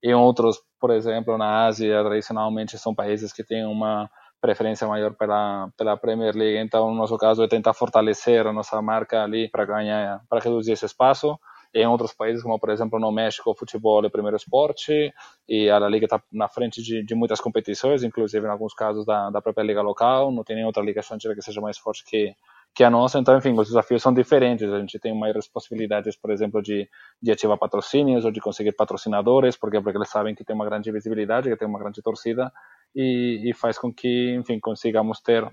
[0.04, 4.10] Em outros, por exemplo, na Ásia, tradicionalmente são países que têm uma
[4.41, 6.58] preferência maior pela pela Premier League.
[6.58, 10.73] Então, no nosso caso, é tentar fortalecer a nossa marca ali para ganhar, para reduzir
[10.73, 11.38] esse espaço.
[11.73, 15.13] Em outros países, como por exemplo no México, o futebol é o primeiro esporte
[15.47, 19.05] e a La Liga está na frente de, de, muitas competições, inclusive em alguns casos
[19.05, 20.32] da, da própria liga local.
[20.32, 22.34] Não tem nenhuma outra liga estrangeira que seja mais forte que
[22.73, 23.19] que a nossa.
[23.19, 24.71] Então, enfim, os desafios são diferentes.
[24.71, 26.88] A gente tem maiores possibilidades, por exemplo, de,
[27.21, 30.91] de ativar patrocínios ou de conseguir patrocinadores, porque porque eles sabem que tem uma grande
[30.91, 32.51] visibilidade, que tem uma grande torcida
[32.95, 35.49] e, e faz com que, enfim, consigamos ter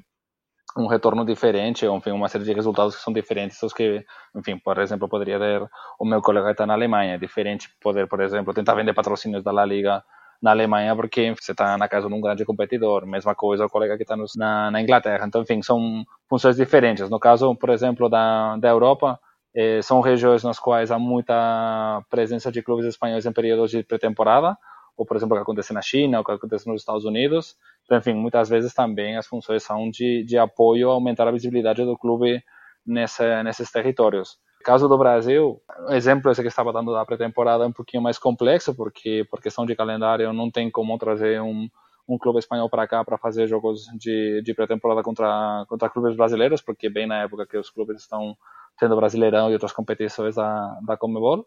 [0.77, 4.59] um retorno diferente, ou enfim, uma série de resultados que são diferentes dos que, enfim,
[4.59, 5.67] por exemplo, poderia ter
[5.99, 7.15] o meu colega que está na Alemanha.
[7.15, 10.03] É diferente poder, por exemplo, tentar vender patrocínios da La Liga
[10.43, 13.07] na Alemanha porque você está na casa de um grande competidor.
[13.07, 15.27] Mesma coisa o colega que está na, na, Inglaterra.
[15.27, 17.09] Então, enfim, são funções diferentes.
[17.09, 19.19] No caso, por exemplo, da, da Europa,
[19.55, 24.57] eh, são regiões nas quais há muita presença de clubes espanhóis em períodos de pré-temporada,
[24.97, 27.57] ou por exemplo o que acontece na China, o que acontece nos Estados Unidos.
[27.85, 31.85] Então, enfim, muitas vezes também as funções são de, de apoio a aumentar a visibilidade
[31.85, 32.43] do clube
[32.87, 34.39] nessa, nesses territórios.
[34.65, 38.19] Caso do Brasil, o exemplo esse que estava dando da pré-temporada é um pouquinho mais
[38.19, 41.69] complexo, porque por questão de calendário não tem como trazer um,
[42.09, 46.61] um clube espanhol para cá para fazer jogos de, de pré-temporada contra, contra clubes brasileiros,
[46.61, 48.37] porque bem na época que os clubes estão
[48.79, 51.47] tendo Brasileirão e outras competições da, da Comebol.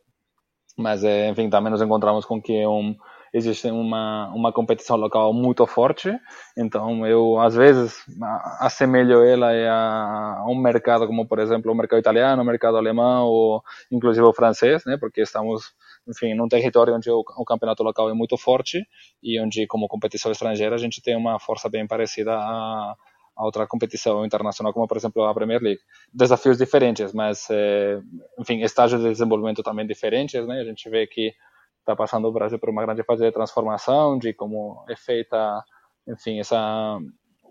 [0.78, 2.96] Mas, é, enfim, também nos encontramos com que um,
[3.34, 6.12] existe uma, uma competição local muito forte,
[6.58, 8.04] então eu às vezes
[8.60, 13.64] assemelho ela a, um mercado como, por exemplo, o mercado italiano, o mercado alemão ou
[13.92, 15.74] inclusive o francês, né, porque estamos,
[16.08, 18.86] enfim, num território onde o, o campeonato local é muito forte
[19.22, 22.96] e onde, como competição estrangeira, a gente tem uma força bem parecida a,
[23.40, 25.80] a outra competição internacional, como por exemplo a Premier League.
[26.14, 28.00] Desafios diferentes, mas, é,
[28.38, 30.60] enfim, estágios de desenvolvimento também diferentes, né?
[30.60, 31.34] A gente vê que
[31.90, 35.64] está passando o Brasil por uma grande fase de transformação, de como é feita,
[36.08, 37.00] enfim, essa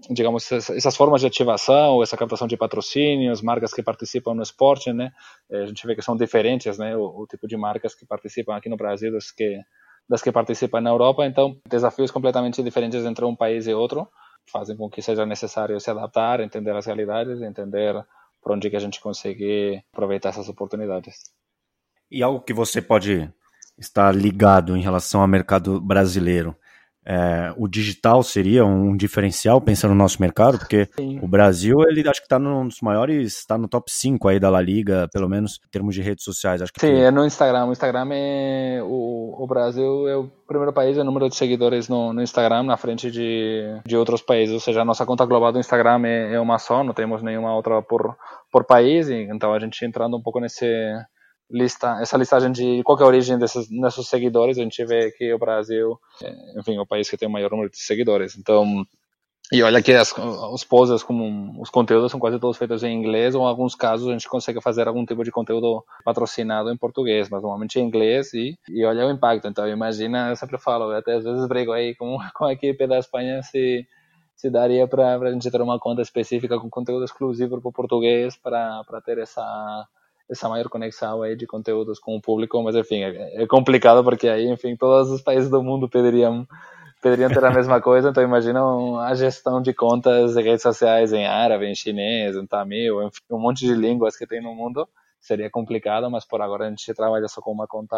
[0.08, 5.10] digamos essas formas de ativação, essa captação de patrocínios, marcas que participam no esporte, né?
[5.50, 6.96] A gente vê que são diferentes, né?
[6.96, 9.60] O, o tipo de marcas que participam aqui no Brasil das que
[10.08, 14.08] das que participam na Europa, então desafios completamente diferentes entre um país e outro
[14.50, 17.94] fazem com que seja necessário se adaptar, entender as realidades, entender
[18.40, 21.16] por onde que a gente consegue aproveitar essas oportunidades.
[22.10, 23.30] E algo que você pode
[23.78, 26.56] está ligado em relação ao mercado brasileiro.
[27.10, 31.18] É, o digital seria um diferencial pensando no nosso mercado, porque Sim.
[31.22, 34.50] o Brasil, ele acho que está num dos maiores, está no top 5 aí da
[34.50, 36.60] La Liga, pelo menos em termos de redes sociais.
[36.60, 37.64] Acho que Sim, é no Instagram.
[37.64, 38.82] O Instagram é.
[38.82, 42.76] O, o Brasil é o primeiro país em número de seguidores no, no, Instagram, na
[42.76, 44.52] frente de, de outros países.
[44.52, 47.54] Ou seja, a nossa conta global do Instagram é, é uma só, não temos nenhuma
[47.54, 48.14] outra por,
[48.52, 50.66] por país, então a gente entrando um pouco nesse
[51.50, 55.32] lista, essa listagem de qual é a origem desses nossos seguidores, a gente vê que
[55.32, 58.36] o Brasil, é, enfim, é o país que tem o maior número de seguidores.
[58.36, 58.84] Então,
[59.50, 60.12] e olha que as,
[60.52, 64.08] os posts, como os conteúdos são quase todos feitos em inglês, ou em alguns casos
[64.08, 68.34] a gente consegue fazer algum tipo de conteúdo patrocinado em português, mas normalmente em inglês
[68.34, 69.48] e, e olha o impacto.
[69.48, 72.98] Então imagina, eu sempre falo, até às vezes brigo aí com, com a equipe da
[72.98, 73.86] Espanha se,
[74.36, 78.36] se daria para a gente ter uma conta específica com conteúdo exclusivo para o português
[78.36, 79.42] para ter essa
[80.30, 84.28] essa maior conexão aí de conteúdos com o público, mas enfim, é, é complicado porque
[84.28, 86.46] aí, enfim, todos os países do mundo pediriam
[87.00, 91.26] poderiam ter a mesma coisa, então imaginam a gestão de contas de redes sociais em
[91.26, 94.88] árabe, em chinês, em tamil, enfim, um monte de línguas que tem no mundo.
[95.20, 97.96] Seria complicado, mas por agora a gente trabalha só com uma conta,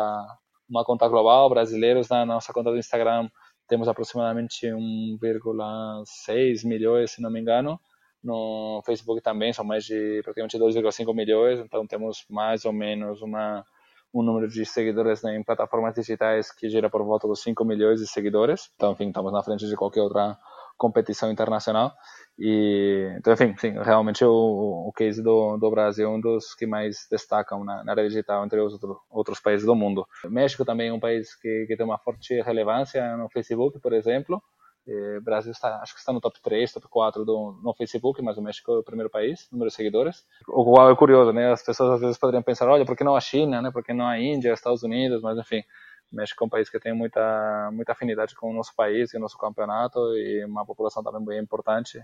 [0.68, 1.48] uma conta global.
[1.50, 3.28] Brasileiros na nossa conta do Instagram
[3.68, 7.78] temos aproximadamente 1,6 milhões, se não me engano.
[8.22, 13.64] No Facebook também são mais de praticamente 2,5 milhões, então temos mais ou menos uma
[14.12, 18.08] um número de seguidores em plataformas digitais que gira por volta dos 5 milhões de
[18.08, 18.70] seguidores.
[18.74, 20.36] Então, enfim, estamos na frente de qualquer outra
[20.76, 21.92] competição internacional.
[22.38, 26.66] E, então, enfim, sim, realmente o, o case do, do Brasil é um dos que
[26.66, 30.06] mais destacam na, na área digital entre os outro, outros países do mundo.
[30.24, 33.92] O México também é um país que, que tem uma forte relevância no Facebook, por
[33.92, 34.42] exemplo.
[34.86, 38.36] É, Brasil está, acho que está no top 3, top 4 do, no Facebook, mas
[38.38, 40.24] o México é o primeiro país, número de seguidores.
[40.48, 41.52] O qual é curioso, né?
[41.52, 43.70] As pessoas às vezes poderiam pensar, olha, por que não a China, né?
[43.70, 45.22] Por que não a Índia, Estados Unidos?
[45.22, 45.62] Mas enfim,
[46.10, 49.16] o México é um país que tem muita muita afinidade com o nosso país e
[49.16, 52.00] o nosso campeonato e uma população também bem importante.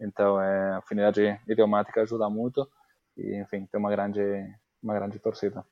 [0.00, 2.68] Então, é, a afinidade idiomática ajuda muito
[3.16, 4.22] e, enfim, tem uma grande
[4.82, 5.64] uma grande torcida.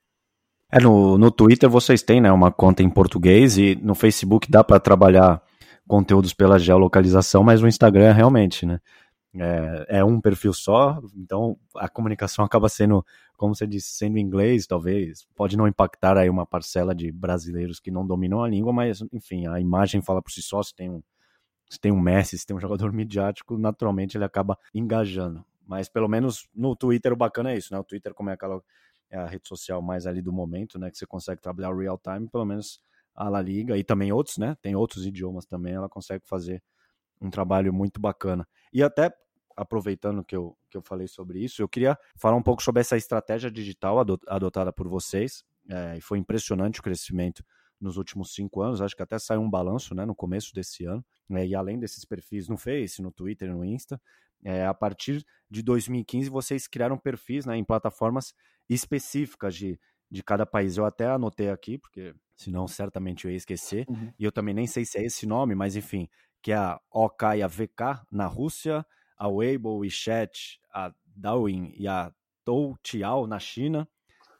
[0.72, 4.64] É, no, no Twitter vocês têm né, uma conta em português e no Facebook dá
[4.64, 5.40] para trabalhar
[5.86, 8.80] conteúdos pela geolocalização, mas o Instagram realmente, né?
[9.38, 13.04] É, é, um perfil só, então a comunicação acaba sendo,
[13.36, 15.26] como você disse, sendo inglês, talvez.
[15.34, 19.46] Pode não impactar aí uma parcela de brasileiros que não dominam a língua, mas, enfim,
[19.46, 20.62] a imagem fala por si só.
[20.62, 21.02] Se tem um,
[21.68, 25.44] se tem um Messi, se tem um jogador midiático, naturalmente ele acaba engajando.
[25.66, 27.78] Mas pelo menos no Twitter o bacana é isso, né?
[27.78, 28.62] O Twitter, como é aquela
[29.10, 30.90] é a rede social mais ali do momento, né?
[30.90, 32.80] Que você consegue trabalhar real time, pelo menos
[33.16, 34.56] a La Liga e também outros, né?
[34.60, 36.62] Tem outros idiomas também, ela consegue fazer
[37.20, 38.46] um trabalho muito bacana.
[38.72, 39.12] E até
[39.56, 42.96] aproveitando que eu, que eu falei sobre isso, eu queria falar um pouco sobre essa
[42.96, 43.98] estratégia digital
[44.28, 45.42] adotada por vocês.
[45.68, 47.42] É, foi impressionante o crescimento
[47.80, 48.82] nos últimos cinco anos.
[48.82, 51.04] Acho que até saiu um balanço né, no começo desse ano.
[51.30, 54.00] É, e além desses perfis no Face, no Twitter, no Insta,
[54.44, 58.34] é, a partir de 2015 vocês criaram perfis né, em plataformas
[58.68, 60.76] específicas de de cada país.
[60.76, 63.86] Eu até anotei aqui, porque senão certamente eu ia esquecer.
[63.88, 64.12] Uhum.
[64.18, 66.08] E eu também nem sei se é esse nome, mas enfim,
[66.42, 68.84] que é a OK e a VK na Rússia,
[69.16, 72.12] a Weibo, WeChat, a Douyin e a
[72.44, 73.88] Toutiao na China,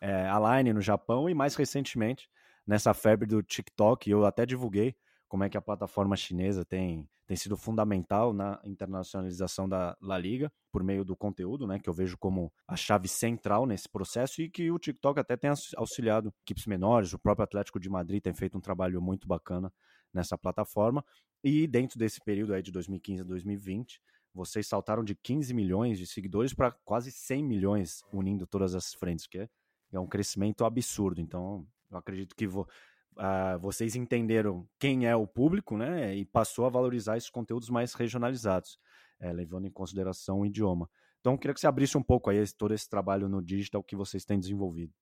[0.00, 2.28] é, a Line no Japão e mais recentemente
[2.66, 4.96] nessa febre do TikTok, eu até divulguei
[5.28, 10.50] como é que a plataforma chinesa tem, tem sido fundamental na internacionalização da La Liga
[10.70, 14.48] por meio do conteúdo, né, que eu vejo como a chave central nesse processo e
[14.48, 18.56] que o TikTok até tem auxiliado equipes menores, o próprio Atlético de Madrid tem feito
[18.56, 19.72] um trabalho muito bacana
[20.12, 21.04] nessa plataforma
[21.42, 24.00] e dentro desse período aí de 2015 a 2020,
[24.34, 29.26] vocês saltaram de 15 milhões de seguidores para quase 100 milhões unindo todas as frentes,
[29.26, 29.48] que é,
[29.92, 31.20] é um crescimento absurdo.
[31.20, 32.68] Então, eu acredito que vou,
[33.16, 36.14] uh, vocês entenderam quem é o público, né?
[36.14, 38.78] E passou a valorizar esses conteúdos mais regionalizados,
[39.20, 40.88] é, levando em consideração o idioma.
[41.20, 44.24] Então, queria que você abrisse um pouco aí todo esse trabalho no digital que vocês
[44.24, 44.92] têm desenvolvido.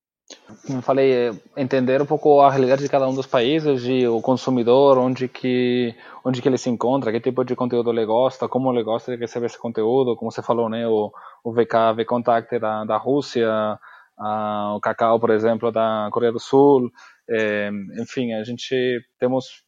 [0.67, 4.23] Como falei, é, entender um pouco a realidade de cada um dos países, e o
[4.23, 8.73] consumidor, onde que onde que ele se encontra, que tipo de conteúdo ele gosta, como
[8.73, 11.13] ele gosta de receber esse conteúdo, como você falou, né, o,
[11.45, 13.79] o VK, VContact da, da Rússia,
[14.19, 16.91] a, o Cacau, por exemplo, da Coreia do Sul,
[17.29, 19.65] é, enfim, a gente temos,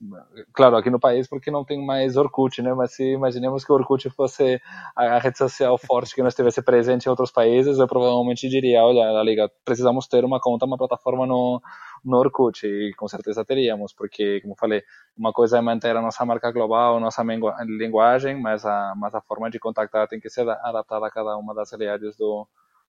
[0.53, 2.75] claro, aqui no país porque não tem mais Orkut, né?
[2.75, 4.61] Mas se imaginemos que o Orkut fosse
[4.95, 9.23] a rede social forte que não estivesse presente em outros países, eu provavelmente diria, olha,
[9.23, 11.63] liga, precisamos ter uma conta, uma plataforma no,
[12.05, 14.83] no Orkut e com certeza teríamos, porque, como falei,
[15.17, 17.23] uma coisa é manter a nossa marca global, nossa
[17.65, 21.55] linguagem, mas a, mas a forma de contactar tem que ser adaptada a cada uma
[21.55, 22.47] das realidades do,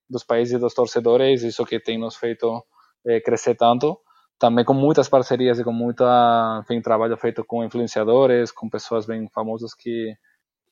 [0.09, 2.61] dos países e dos torcedores, isso que tem nos feito
[3.05, 3.97] é, crescer tanto
[4.39, 9.27] também com muitas parcerias e com muita enfim, trabalho feito com influenciadores, com pessoas bem
[9.29, 10.15] famosas que,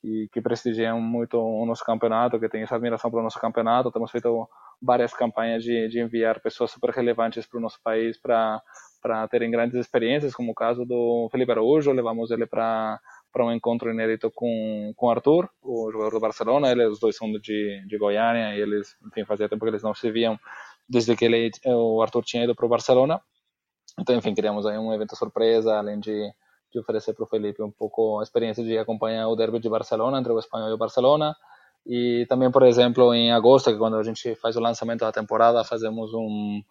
[0.00, 3.90] que, que prestigiam muito o nosso campeonato, que têm essa admiração para o nosso campeonato.
[3.90, 4.48] Temos feito
[4.80, 8.62] várias campanhas de, de enviar pessoas super relevantes para o nosso país para
[9.02, 12.98] para terem grandes experiências, como o caso do Felipe Araújo, levamos ele para
[13.32, 17.30] para um encontro inédito com com Arthur, o jogador do Barcelona, eles os dois são
[17.32, 20.38] de, de Goiânia e eles, enfim, fazia tempo que eles não se viam
[20.88, 23.20] desde que ele, o Arthur tinha ido para o Barcelona.
[23.98, 26.30] Então, enfim, criamos aí um evento surpresa, além de,
[26.72, 30.18] de oferecer para o Felipe um pouco a experiência de acompanhar o derby de Barcelona,
[30.18, 31.34] entre o Espanhol e o Barcelona.
[31.86, 35.12] E também, por exemplo, em agosto, que é quando a gente faz o lançamento da
[35.12, 36.62] temporada, fazemos um,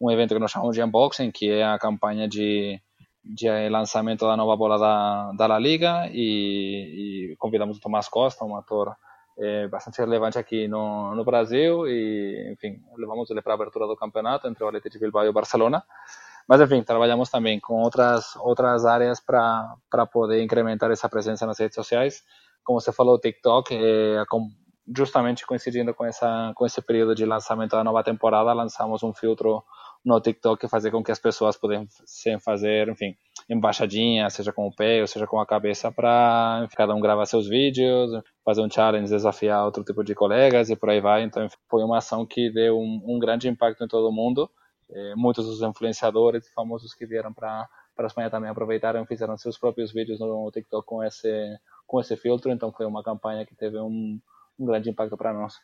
[0.00, 2.80] um evento que nós chamamos de unboxing, que é a campanha de,
[3.24, 8.44] de lançamento da nova bola da, da La Liga e, e convidamos o Tomás Costa,
[8.44, 8.94] um ator
[9.38, 13.96] é, bastante relevante aqui no, no Brasil e, enfim, levamos ele para a abertura do
[13.96, 15.82] campeonato entre o Atlético de Bilbao e o Barcelona.
[16.48, 21.74] Mas, enfim, trabalhamos também com outras, outras áreas para poder incrementar essa presença nas redes
[21.74, 22.24] sociais.
[22.64, 24.24] Como você falou, o TikTok, é,
[24.96, 29.62] justamente coincidindo com, essa, com esse período de lançamento da nova temporada, lançamos um filtro
[30.02, 33.14] no TikTok que fazer com que as pessoas pudessem fazer, enfim,
[33.50, 37.46] embaixadinha, seja com o pé ou seja com a cabeça, para cada um gravar seus
[37.46, 38.10] vídeos,
[38.42, 41.24] fazer um challenge, desafiar outro tipo de colegas e por aí vai.
[41.24, 44.48] Então, foi uma ação que deu um, um grande impacto em todo mundo
[44.90, 49.36] eh, muitos dos influenciadores famosos que vieram para para a Espanha também aproveitaram e fizeram
[49.36, 53.56] seus próprios vídeos no TikTok com esse com esse filtro então foi uma campanha que
[53.56, 54.20] teve um,
[54.58, 55.54] um grande impacto para nós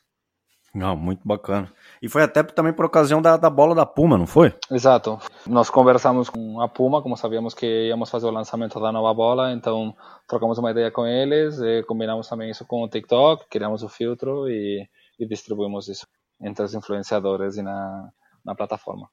[0.74, 1.72] não, muito bacana.
[2.02, 4.52] E foi até também por ocasião da, da bola da Puma, não foi?
[4.68, 5.20] Exato.
[5.46, 9.52] Nós conversamos com a Puma, como sabíamos que íamos fazer o lançamento da nova bola,
[9.52, 9.94] então
[10.26, 14.48] trocamos uma ideia com eles, e combinamos também isso com o TikTok, criamos o filtro
[14.48, 14.84] e,
[15.16, 16.08] e distribuímos isso
[16.40, 18.10] entre os influenciadores e na,
[18.44, 19.08] na plataforma.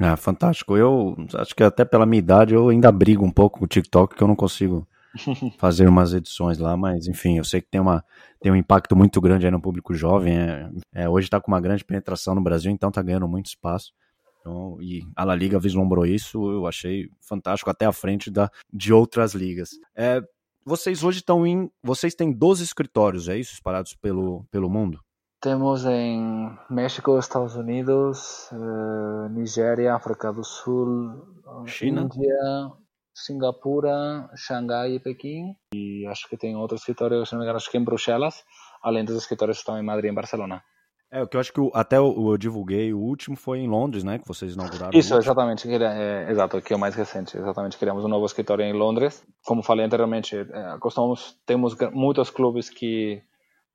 [0.00, 0.76] É, fantástico.
[0.76, 4.16] Eu acho que até pela minha idade eu ainda brigo um pouco com o TikTok,
[4.16, 4.86] que eu não consigo
[5.58, 8.04] fazer umas edições lá, mas enfim, eu sei que tem, uma,
[8.40, 10.36] tem um impacto muito grande aí no público jovem.
[10.36, 13.92] É, é hoje está com uma grande penetração no Brasil, então está ganhando muito espaço.
[14.40, 18.92] Então, e a La Liga vislumbrou isso, eu achei fantástico, até à frente da, de
[18.92, 19.70] outras ligas.
[19.94, 20.20] É,
[20.64, 21.70] vocês hoje estão em.
[21.82, 23.54] Vocês têm 12 escritórios, é isso?
[23.54, 25.00] Espalhados pelo, pelo mundo?
[25.42, 31.20] Temos em México, Estados Unidos, uh, Nigéria, África do Sul,
[31.66, 32.70] China, Índia,
[33.12, 35.56] Singapura, Xangai e Pequim.
[35.74, 38.44] E acho que tem outro escritório, se não me engano, acho que em Bruxelas,
[38.80, 40.62] além dos escritórios que estão em Madrid e em Barcelona.
[41.10, 43.68] É, o que eu acho que o, até eu, eu, divulguei, o último foi em
[43.68, 44.20] Londres, né?
[44.20, 44.96] Que vocês inauguraram.
[44.96, 45.66] Isso, exatamente.
[45.66, 47.36] Que é, exato, que é o mais recente.
[47.36, 49.26] Exatamente, criamos um novo escritório em Londres.
[49.44, 53.20] Como falei anteriormente, é, costumamos, temos muitos clubes que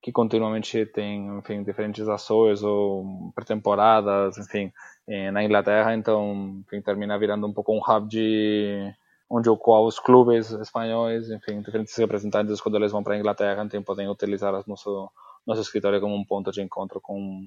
[0.01, 4.71] que continuamente tem, enfim, diferentes ações ou pré-temporadas, enfim,
[5.07, 8.93] eh, na Inglaterra, então, enfim, termina virando um pouco um hub de
[9.29, 12.61] onde o qual os clubes espanhóis, enfim, diferentes representantes.
[12.61, 15.09] Quando eles vão para a Inglaterra, então podem utilizar nosso
[15.45, 17.45] nosso escritório como um ponto de encontro com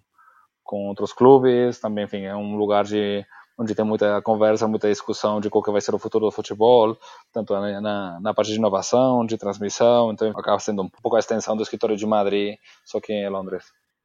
[0.62, 3.26] com outros clubes, também, enfim, é um lugar de
[3.60, 6.96] onde tem muita conversa, muita discussão de qual que vai ser o futuro do futebol,
[7.30, 11.54] tanto na, na parte de inovação, de transmissão, então acaba sendo um pouco a extensão
[11.54, 12.56] do escritório de Madrid,
[12.86, 13.64] só que em Londres.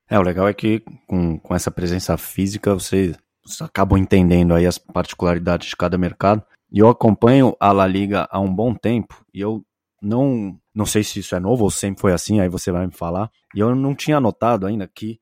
[0.10, 4.68] É, o legal é que com, com essa presença física vocês, vocês acabam entendendo aí
[4.68, 6.44] as particularidades de cada mercado.
[6.70, 9.64] E eu acompanho a La Liga há um bom tempo e eu
[10.02, 12.94] não, não sei se isso é novo ou sempre foi assim, aí você vai me
[12.94, 13.32] falar.
[13.56, 15.18] E eu não tinha notado ainda que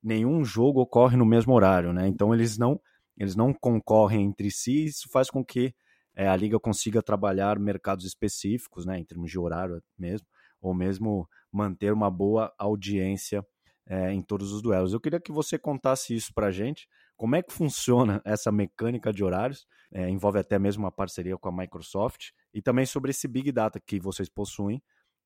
[0.00, 2.06] nenhum jogo ocorre no mesmo horário, né?
[2.06, 2.80] Então eles não
[3.16, 5.74] eles não concorrem entre si, isso faz com que
[6.14, 10.26] é, a liga consiga trabalhar mercados específicos, né, em termos de horário mesmo,
[10.60, 13.44] ou mesmo manter uma boa audiência
[13.86, 14.92] é, em todos os duelos.
[14.92, 19.24] Eu queria que você contasse isso para gente, como é que funciona essa mecânica de
[19.24, 23.50] horários, é, envolve até mesmo uma parceria com a Microsoft, e também sobre esse Big
[23.50, 24.82] Data que vocês possuem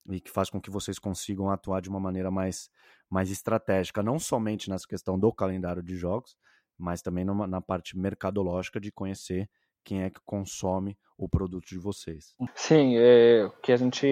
[0.09, 2.70] e que faz com que vocês consigam atuar de uma maneira mais,
[3.11, 6.37] mais estratégica, não somente nessa questão do calendário de jogos,
[6.79, 9.49] mas também numa, na parte mercadológica de conhecer
[9.85, 12.35] quem é que consome o produto de vocês.
[12.55, 14.07] Sim, é, o que a gente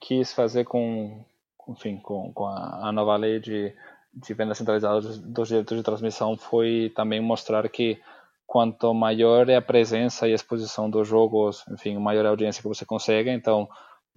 [0.00, 1.24] quis fazer com,
[1.68, 3.74] enfim, com, com a, a nova lei de,
[4.14, 8.00] de venda centralizada dos, direitos de transmissão foi também mostrar que
[8.46, 12.68] quanto maior é a presença e a exposição dos jogos, enfim, maior a audiência que
[12.68, 13.30] você consegue.
[13.30, 13.68] Então,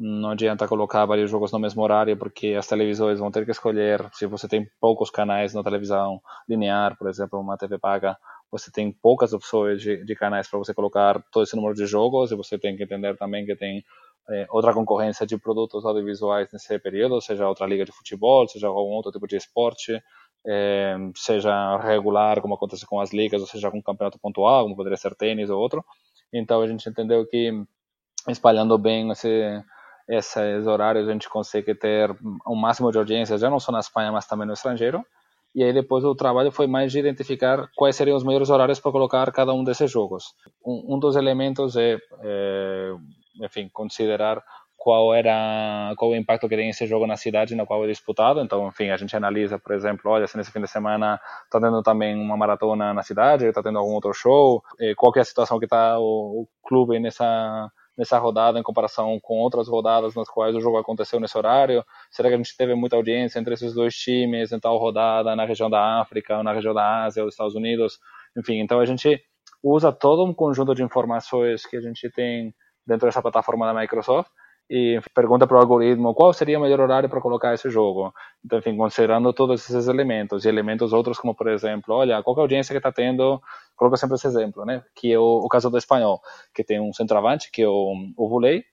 [0.04, 4.10] não adianta colocar vários jogos no mesmo horário, porque as televisões vão ter que escolher.
[4.14, 8.18] Se você tem poucos canais na televisão linear, por exemplo, uma TV paga,
[8.52, 12.32] você tem poucas opções de, de canais para você colocar todo esse número de jogos,
[12.32, 13.86] e você tem que entender também que tem
[14.28, 18.94] é, outra concorrência de produtos audiovisuais nesse período, seja outra liga de futebol, seja algum
[18.94, 20.02] outro tipo de esporte,
[20.48, 24.76] é, seja regular, como acontece com as ligas, ou seja com um campeonato pontual, como
[24.76, 25.86] poderia ser tênis ou outro.
[26.34, 27.52] Então a gente entendeu que
[28.28, 29.64] espalhando bem esse
[30.12, 32.14] esses horários a gente consegue ter
[32.46, 35.06] um máximo de audiência, já não só na Espanha, mas também no estrangeiro.
[35.56, 38.92] E aí depois o trabalho foi mais de identificar quais seriam os melhores horários para
[38.92, 40.34] colocar cada um desses jogos.
[40.66, 42.94] Um, um dos elementos é, é,
[43.42, 44.44] enfim, considerar
[44.76, 48.42] qual era qual o impacto que tem esse jogo na cidade na qual é disputado.
[48.42, 51.82] Então, enfim, a gente analisa, por exemplo, olha, se nesse fim de semana está tendo
[51.84, 54.62] também uma maratona na cidade, está tendo algum outro show,
[54.98, 59.36] qual é a situação que está o, o clube nessa nessa rodada em comparação com
[59.40, 61.84] outras rodadas nas quais o jogo aconteceu nesse horário?
[62.10, 65.46] Será que a gente teve muita audiência entre esses dois times em tal rodada na
[65.46, 68.00] região da África na região da Ásia dos Estados Unidos?
[68.38, 69.22] Enfim, então a gente
[69.64, 72.54] usa todo um conjunto de informações que a gente tem
[72.86, 74.32] dentro dessa plataforma da Microsoft
[74.74, 78.14] e pergunta para o algoritmo qual seria o melhor horário para colocar esse jogo.
[78.44, 82.40] Então, enfim, considerando todos esses elementos e elementos outros como, por exemplo, olha, qual é
[82.40, 83.42] a audiência que está tendo,
[83.76, 86.22] coloco sempre esse exemplo, né, que é o, o, caso do espanhol,
[86.56, 88.64] que tem um centroavante, que é o, o Vulei,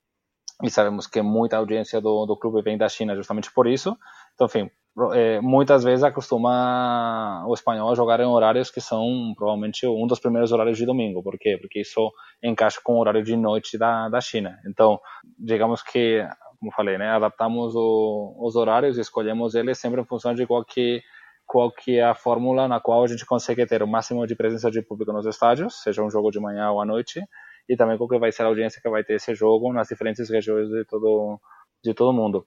[0.62, 3.96] e sabemos que muita audiência do, do clube vem da China justamente por isso.
[4.34, 4.70] Então, enfim,
[5.12, 10.18] é, muitas vezes acostuma o espanhol a jogar em horários que são provavelmente um dos
[10.18, 11.22] primeiros horários de domingo.
[11.22, 11.56] Por quê?
[11.60, 14.58] Porque isso encaixa com o horário de noite da, da China.
[14.66, 14.98] Então,
[15.38, 16.26] digamos que,
[16.58, 20.64] como falei, né, adaptamos o, os horários e escolhemos eles sempre em função de qual
[20.64, 21.00] que,
[21.46, 24.70] qual que é a fórmula na qual a gente consegue ter o máximo de presença
[24.70, 27.22] de público nos estádios, seja um jogo de manhã ou à noite,
[27.68, 30.28] e também qual que vai ser a audiência que vai ter esse jogo nas diferentes
[30.28, 31.38] regiões de todo,
[31.84, 32.46] de todo mundo.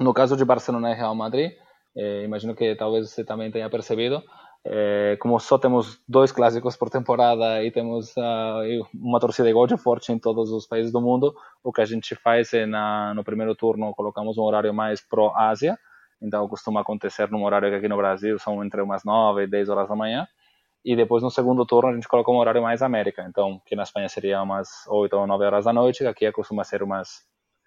[0.00, 1.52] No caso de Barcelona e Real Madrid,
[1.98, 4.22] eh, imagino que talvez você também tenha percebido,
[4.64, 9.76] eh, como só temos dois clássicos por temporada e temos uh, uma torcida igual de
[9.76, 13.24] forte em todos os países do mundo, o que a gente faz é na, no
[13.24, 15.76] primeiro turno colocamos um horário mais pró-Ásia,
[16.22, 19.68] então costuma acontecer num horário que aqui no Brasil são entre umas 9 e 10
[19.68, 20.28] horas da manhã,
[20.84, 23.82] e depois no segundo turno a gente coloca um horário mais América, então que na
[23.82, 27.24] Espanha seria umas 8 ou 9 horas da noite, aqui costuma ser umas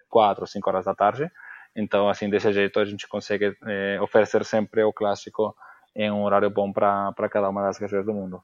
[0.09, 1.29] 4 ou 5 horas da tarde,
[1.75, 5.55] então, assim, desse jeito a gente consegue é, oferecer sempre o clássico
[5.95, 8.41] em um horário bom para cada uma das regiões do mundo.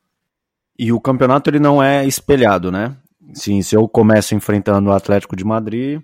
[0.78, 2.96] E o campeonato ele não é espelhado, né?
[3.34, 6.02] Sim, se eu começo enfrentando o Atlético de Madrid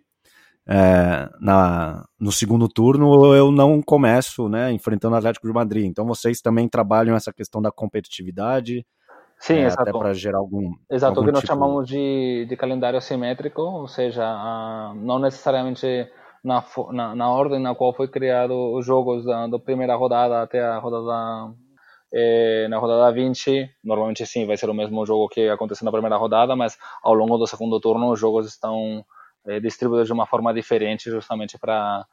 [0.68, 5.86] é, na, no segundo turno, eu não começo né, enfrentando o Atlético de Madrid.
[5.86, 8.86] Então vocês também trabalham essa questão da competitividade.
[9.40, 10.72] Sim, é, Até para gerar algum.
[10.90, 11.54] Exato, algum o que nós tipo...
[11.54, 14.24] chamamos de, de calendário simétrico, ou seja,
[14.96, 16.10] não necessariamente
[16.44, 20.62] na, na, na, ordem na qual foi criado os jogos da, da primeira rodada até
[20.62, 21.56] a rodada
[22.14, 26.16] é, na rodada 20, normalmente sim, vai ser o mesmo jogo que aconteceu na primeira
[26.16, 29.04] rodada, mas ao longo do segundo turno os jogos estão
[29.48, 32.06] é, distribuídos de uma forma diferente, justamente para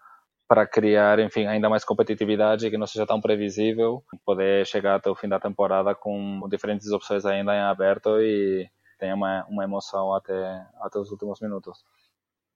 [0.49, 5.14] para criar, enfim, ainda mais competitividade que não seja tão previsível, poder chegar até o
[5.14, 8.68] fim da temporada com diferentes opções ainda em aberto e
[8.99, 11.85] tenha uma, uma emoção até até os últimos minutos.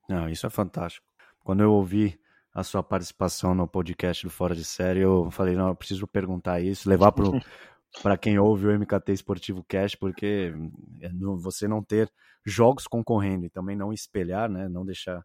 [0.09, 1.07] Não, isso é fantástico.
[1.45, 2.19] Quando eu ouvi
[2.55, 6.61] a sua participação no podcast do Fora de Série, eu falei, não, eu preciso perguntar
[6.61, 10.55] isso, levar para quem ouve o MKT Esportivo Cast, porque
[11.03, 12.11] é, você não ter
[12.47, 15.23] jogos concorrendo e também não espelhar, né, não deixar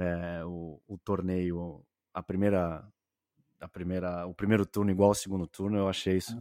[0.00, 1.80] é, o, o torneio,
[2.12, 2.84] a primeira,
[3.60, 6.36] a primeira, o primeiro turno igual ao segundo turno, eu achei isso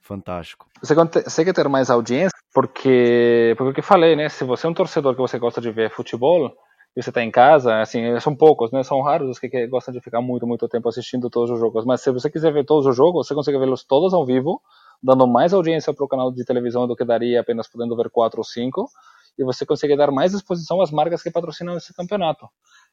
[0.00, 0.68] fantástico.
[0.80, 5.14] Você consegue ter mais audiência porque, porque eu falei, né, se você é um torcedor
[5.14, 6.54] que você gosta de ver futebol,
[6.96, 8.84] e você está em casa, assim, são poucos, né?
[8.84, 11.84] São raros os que, que, gostam de ficar muito, muito tempo assistindo todos os jogos.
[11.84, 14.62] Mas se você quiser ver todos os jogos, você consegue vê-los todos ao vivo,
[15.02, 18.38] dando mais audiência para o canal de televisão do que daria apenas podendo ver quatro
[18.38, 18.88] ou cinco.
[19.36, 22.48] E você consegue dar mais exposição às marcas que patrocinam esse campeonato.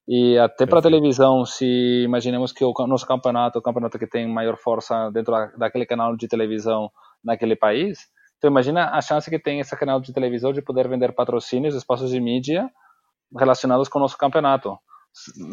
[0.08, 4.28] E até para a televisão, se imaginemos que o nosso campeonato, o campeonato que tem
[4.28, 6.90] maior força dentro daquele canal de televisão
[7.24, 8.00] naquele país,
[8.40, 12.10] então imagina a chance que tem esse canal de televisão de poder vender patrocínios, espaços
[12.10, 12.68] de mídia
[13.38, 14.78] relacionados com o nosso campeonato.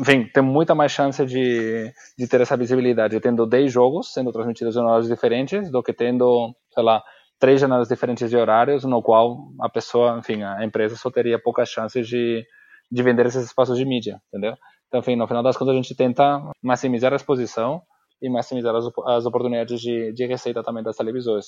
[0.05, 4.77] Vem, tem muita mais chance de, de ter essa visibilidade tendo 10 jogos sendo transmitidos
[4.77, 7.03] em horários diferentes do que tendo, sei lá,
[7.39, 11.69] três janelas diferentes de horários, no qual a pessoa, enfim, a empresa só teria poucas
[11.69, 12.45] chances de,
[12.91, 14.55] de vender esses espaços de mídia, entendeu?
[14.87, 17.83] Então, enfim, no final das contas, a gente tenta maximizar a exposição
[18.21, 21.47] e maximizar as, as oportunidades de, de receita também das televisões.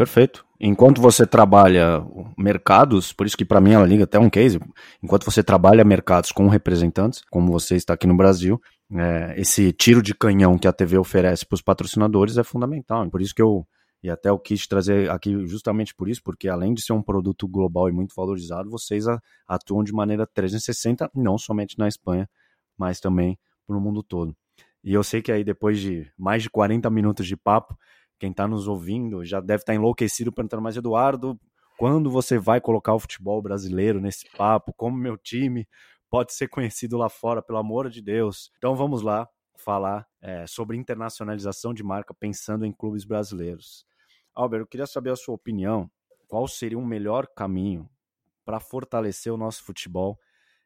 [0.00, 0.46] Perfeito.
[0.58, 2.02] Enquanto você trabalha
[2.38, 4.58] mercados, por isso que para mim ela liga até um case,
[5.02, 8.58] enquanto você trabalha mercados com representantes, como você está aqui no Brasil,
[8.90, 13.10] é, esse tiro de canhão que a TV oferece para os patrocinadores é fundamental.
[13.10, 13.66] Por isso que eu
[14.02, 17.46] e até eu quis trazer aqui justamente por isso, porque além de ser um produto
[17.46, 19.04] global e muito valorizado, vocês
[19.46, 22.26] atuam de maneira 360, não somente na Espanha,
[22.74, 23.38] mas também
[23.68, 24.34] no mundo todo.
[24.82, 27.76] E eu sei que aí depois de mais de 40 minutos de papo,
[28.20, 31.40] quem está nos ouvindo já deve estar tá enlouquecido perguntando, mas Eduardo,
[31.78, 34.72] quando você vai colocar o futebol brasileiro nesse papo?
[34.74, 35.66] Como meu time
[36.10, 38.52] pode ser conhecido lá fora, pelo amor de Deus?
[38.58, 43.86] Então vamos lá falar é, sobre internacionalização de marca pensando em clubes brasileiros.
[44.34, 45.90] Albert, eu queria saber a sua opinião.
[46.28, 47.88] Qual seria o melhor caminho
[48.44, 50.18] para fortalecer o nosso futebol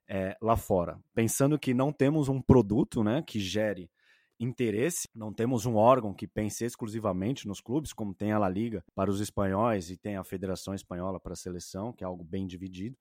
[0.08, 0.98] é, lá fora.
[1.14, 3.90] Pensando que não temos um produto né, que gere
[4.38, 8.84] interesse, não temos um órgão que pense exclusivamente nos clubes, como tem a La Liga
[8.94, 12.46] para os espanhóis e tem a Federação Espanhola para a seleção, que é algo bem
[12.46, 12.96] dividido.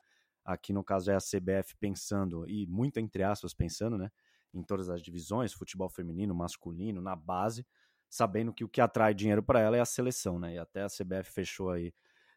[0.46, 4.12] Aqui no caso é a CBF pensando, e muito entre aspas pensando, né,
[4.54, 7.66] em todas as divisões, futebol feminino, masculino, na base,
[8.10, 10.54] sabendo que o que atrai dinheiro para ela é a seleção, né?
[10.54, 11.92] E até a CBF fechou aí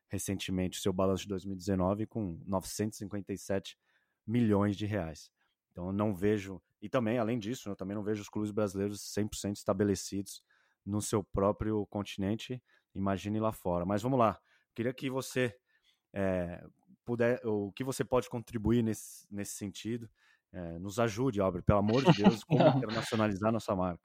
[0.08, 3.76] recentemente o seu balanço de 2019 com 957
[4.26, 5.30] milhões de reais.
[5.70, 9.00] Então eu não vejo, e também além disso, eu também não vejo os clubes brasileiros
[9.16, 10.42] 100% estabelecidos
[10.84, 12.62] no seu próprio continente,
[12.94, 13.84] imagine lá fora.
[13.84, 14.38] Mas vamos lá,
[14.74, 15.54] queria que você
[16.12, 16.64] é,
[17.04, 20.08] puder, o que você pode contribuir nesse, nesse sentido,
[20.52, 24.00] é, nos ajude, Albert, pelo amor de Deus, como internacionalizar nossa marca.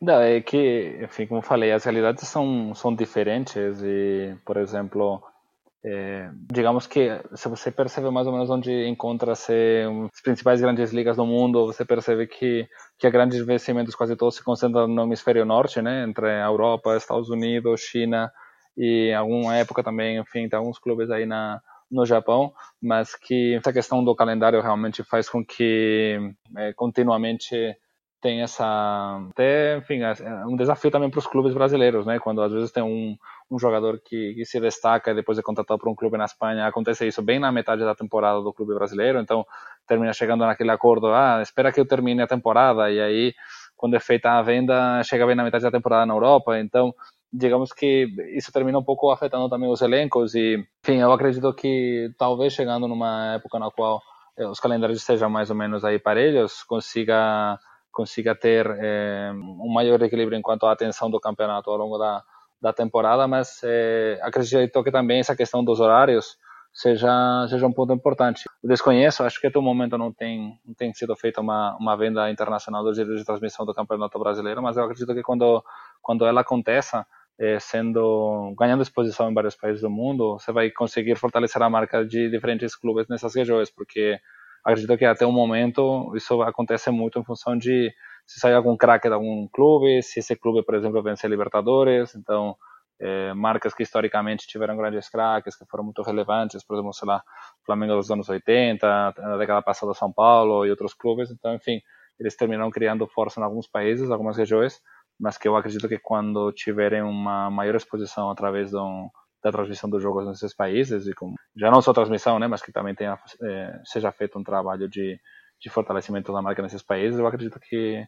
[0.00, 5.22] Não, é que, enfim, como falei, as realidades são, são diferentes e, por exemplo,
[5.86, 11.16] é, digamos que se você percebe mais ou menos onde encontra-se as principais grandes ligas
[11.16, 12.66] do mundo, você percebe que
[12.98, 17.28] que grandes investimentos quase todos se concentram no hemisfério norte, né, entre a Europa, Estados
[17.28, 18.32] Unidos, China
[18.76, 21.60] e alguma época também, enfim, tem alguns clubes aí na
[21.90, 26.18] no Japão, mas que essa questão do calendário realmente faz com que
[26.56, 27.76] é, continuamente
[28.24, 32.18] tem essa até enfim é, é um desafio também para os clubes brasileiros né?
[32.18, 33.14] Quando às vezes tem um,
[33.50, 36.66] um jogador que, que, se destaca e depois é contratado por um clube na Espanha
[36.66, 39.44] acontece isso bem na metade da temporada do clube brasileiro então
[39.86, 43.34] termina chegando naquele acordo ah espera que eu termine a temporada e aí
[43.76, 46.94] quando é feita a venda chega bem na metade da temporada na Europa então
[47.30, 52.10] digamos que isso termina um pouco afetando também os elencos e enfim eu acredito que
[52.16, 54.00] talvez chegando numa época na qual
[54.38, 57.58] eh, os calendários estejam mais ou menos aí parelhos consiga
[57.94, 62.22] consiga ter é, um maior equilíbrio enquanto à atenção do campeonato ao longo da,
[62.60, 66.36] da temporada, mas é, acredito que também essa questão dos horários
[66.72, 68.44] seja seja um ponto importante.
[68.62, 71.96] Eu desconheço, acho que até o momento não tem não tem sido feita uma uma
[71.96, 75.62] venda internacional dos direitos de transmissão do Campeonato Brasileiro, mas eu acredito que quando
[76.02, 77.06] quando ela aconteça,
[77.38, 82.04] é, sendo ganhando exposição em vários países do mundo, você vai conseguir fortalecer a marca
[82.04, 84.18] de diferentes clubes nessas regiões, porque
[84.64, 87.92] acredito que até o momento isso acontece muito em função de
[88.26, 92.56] se sair algum craque de algum clube, se esse clube, por exemplo, vencer Libertadores, então
[92.98, 97.22] é, marcas que historicamente tiveram grandes craques, que foram muito relevantes, por exemplo, sei lá,
[97.66, 98.86] Flamengo dos anos 80,
[99.18, 101.80] na década passada São Paulo e outros clubes, então, enfim,
[102.18, 104.80] eles terminaram criando força em alguns países, algumas regiões,
[105.18, 109.08] mas que eu acredito que quando tiverem uma maior exposição através de um
[109.44, 112.72] da transmissão dos jogos nesses países e com já não só transmissão, né, mas que
[112.72, 115.20] também tenha é, seja feito um trabalho de,
[115.60, 118.04] de fortalecimento da marca nesses países, eu acredito que,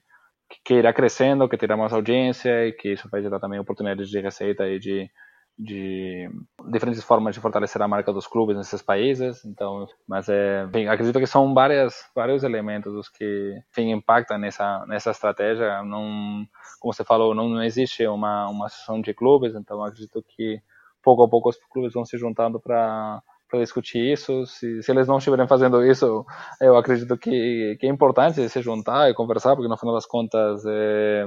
[0.64, 4.18] que irá crescendo, que terá mais audiência e que isso vai gerar também oportunidades de
[4.18, 5.10] receita e de
[5.58, 6.28] de
[6.70, 9.42] diferentes formas de fortalecer a marca dos clubes nesses países.
[9.44, 14.84] Então, mas é, enfim, acredito que são várias vários elementos os que enfim, impactam nessa
[14.86, 15.82] nessa estratégia.
[15.82, 16.46] Não,
[16.78, 19.54] como você falou, não, não existe uma uma associação de clubes.
[19.54, 20.60] Então, acredito que
[21.06, 24.44] pouco a pouco os clubes vão se juntando para para discutir isso.
[24.46, 26.26] Se, se eles não estiverem fazendo isso,
[26.60, 30.64] eu acredito que, que é importante se juntar e conversar, porque no final das contas
[30.66, 31.26] é,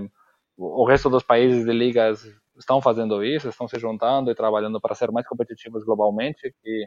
[0.57, 2.25] o resto dos países de ligas
[2.57, 6.85] estão fazendo isso, estão se juntando e trabalhando para ser mais competitivos globalmente, que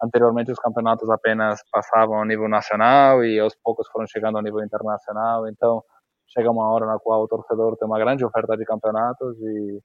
[0.00, 4.62] anteriormente os campeonatos apenas passavam ao nível nacional e aos poucos foram chegando ao nível
[4.62, 5.48] internacional.
[5.48, 5.82] Então
[6.28, 9.80] chega uma hora na qual o torcedor tem uma grande oferta de campeonatos e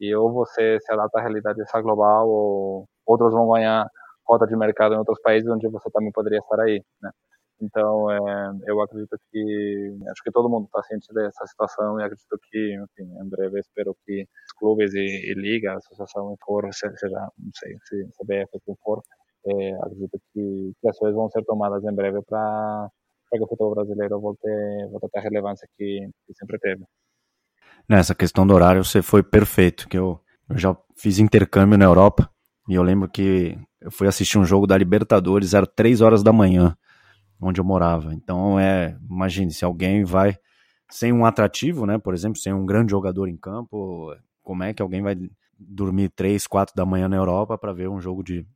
[0.00, 3.86] e ou você se adapta à realidade dessa global ou outros vão ganhar
[4.24, 7.10] cota de mercado em outros países onde você também poderia estar aí, né?
[7.60, 8.18] Então, é,
[8.66, 13.10] eu acredito que acho que todo mundo está ciente dessa situação e acredito que, enfim,
[13.20, 18.04] em breve espero que os clubes e, e liga, associação, for, seja, não sei, se
[18.16, 19.02] CBF, quem for,
[19.46, 22.88] é, acredito que, que coisas vão ser tomadas em breve para
[23.32, 24.48] que o futebol brasileiro volte,
[24.90, 26.84] volte a ter a relevância que, que sempre teve.
[27.88, 30.20] Nessa questão do horário, você foi perfeito, que eu,
[30.50, 32.30] eu já fiz intercâmbio na Europa
[32.68, 36.30] e eu lembro que eu fui assistir um jogo da Libertadores, era três horas da
[36.30, 36.76] manhã,
[37.40, 38.12] onde eu morava.
[38.12, 40.36] Então, é, imagine, se alguém vai
[40.90, 44.82] sem um atrativo, né, por exemplo, sem um grande jogador em campo, como é que
[44.82, 45.16] alguém vai
[45.58, 48.46] dormir três, quatro da manhã na Europa para ver um jogo de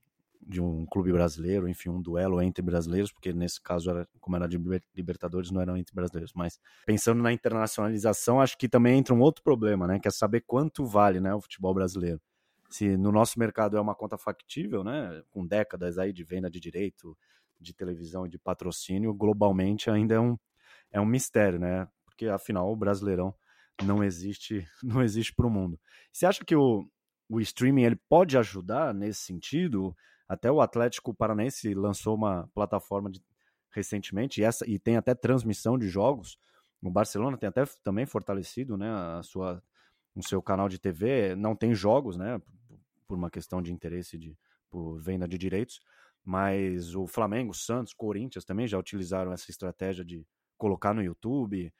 [0.46, 4.48] de um clube brasileiro, enfim, um duelo entre brasileiros, porque nesse caso, era, como era
[4.48, 4.58] de
[4.94, 6.32] Libertadores, não eram entre brasileiros.
[6.34, 10.00] Mas pensando na internacionalização, acho que também entra um outro problema, né?
[10.00, 12.20] Que é saber quanto vale né, o futebol brasileiro.
[12.68, 15.22] Se no nosso mercado é uma conta factível, né?
[15.30, 17.16] Com décadas aí de venda de direito,
[17.60, 20.36] de televisão e de patrocínio, globalmente ainda é um,
[20.90, 21.86] é um mistério, né?
[22.04, 23.34] Porque afinal o brasileirão
[23.84, 25.78] não existe não existe para o mundo.
[26.12, 26.84] Você acha que o,
[27.28, 29.94] o streaming ele pode ajudar nesse sentido?
[30.32, 33.22] Até o Atlético Paranaense lançou uma plataforma de,
[33.70, 36.38] recentemente, e, essa, e tem até transmissão de jogos.
[36.82, 39.62] O Barcelona tem até também fortalecido né, a sua,
[40.16, 41.34] o seu canal de TV.
[41.36, 42.40] Não tem jogos, né?
[43.06, 44.34] Por uma questão de interesse de,
[44.70, 45.82] por venda de direitos.
[46.24, 50.26] Mas o Flamengo, Santos, Corinthians também já utilizaram essa estratégia de
[50.56, 51.70] colocar no YouTube.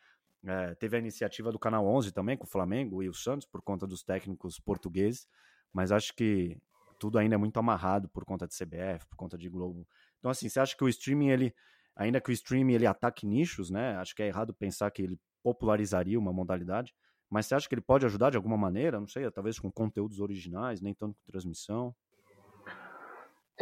[0.44, 3.62] É, teve a iniciativa do Canal 11 também, com o Flamengo e o Santos, por
[3.62, 5.26] conta dos técnicos portugueses.
[5.72, 6.60] Mas acho que
[7.02, 9.84] tudo ainda é muito amarrado por conta de CBF, por conta de Globo.
[10.20, 11.52] Então, assim, você acha que o streaming, ele,
[11.96, 13.96] ainda que o streaming ele ataque nichos, né?
[13.96, 16.94] Acho que é errado pensar que ele popularizaria uma modalidade.
[17.28, 19.00] Mas você acha que ele pode ajudar de alguma maneira?
[19.00, 21.92] Não sei, talvez com conteúdos originais, nem tanto com transmissão?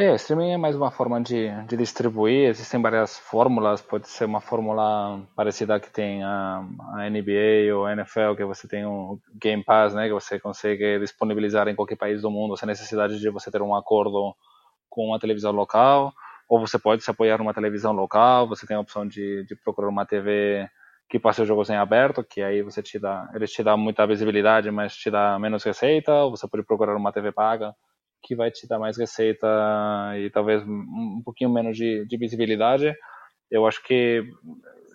[0.01, 4.41] É, streaming é mais uma forma de, de distribuir, existem várias fórmulas, pode ser uma
[4.41, 9.63] fórmula parecida que tem a, a NBA ou a NFL, que você tem o Game
[9.63, 13.51] Pass, né, que você consegue disponibilizar em qualquer país do mundo sem necessidade de você
[13.51, 14.35] ter um acordo
[14.89, 16.15] com uma televisão local,
[16.49, 19.91] ou você pode se apoiar numa televisão local, você tem a opção de, de procurar
[19.91, 20.67] uma TV
[21.11, 24.07] que passe os jogos em aberto, que aí você te dá, eles te dão muita
[24.07, 27.75] visibilidade, mas te dá menos receita, ou você pode procurar uma TV paga,
[28.23, 29.47] que vai te dar mais receita
[30.19, 32.95] e talvez um pouquinho menos de, de visibilidade.
[33.51, 34.25] Eu acho que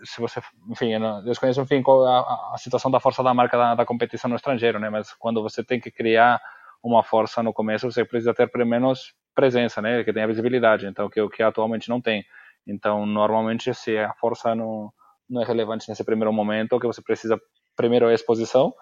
[0.03, 3.57] se você, enfim, eu não desconheço, enfim, é a, a situação da força da marca
[3.57, 4.89] da, da, competição no estrangeiro, né?
[4.89, 6.39] Mas quando você tem que criar
[6.83, 10.03] uma força no começo, você precisa ter pelo menos presença, né?
[10.03, 12.23] Que tenha visibilidade, então que o que atualmente não tem.
[12.67, 14.91] Então, normalmente, se a força não,
[15.29, 17.39] não é relevante nesse primeiro momento, o que você precisa
[17.75, 18.73] primeiro é exposição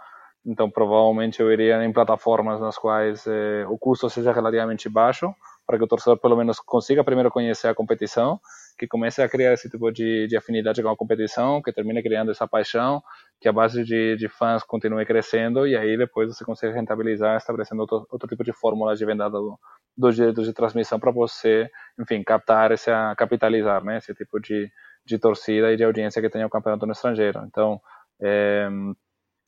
[0.45, 5.33] então, provavelmente eu iria em plataformas nas quais eh, o custo seja relativamente baixo,
[5.65, 8.39] para que o torcedor pelo menos consiga primeiro conhecer a competição,
[8.77, 12.31] que comece a criar esse tipo de, de afinidade com a competição, que termine criando
[12.31, 13.01] essa paixão,
[13.39, 17.81] que a base de, de fãs continue crescendo e aí depois você consegue rentabilizar, estabelecendo
[17.81, 19.57] outro, outro tipo de fórmula de venda do,
[19.97, 24.69] dos direitos de transmissão para você, enfim, captar, esse, capitalizar, né, esse tipo de,
[25.05, 27.41] de torcida e de audiência que tem o campeonato no estrangeiro.
[27.45, 27.79] Então,
[28.21, 28.67] é,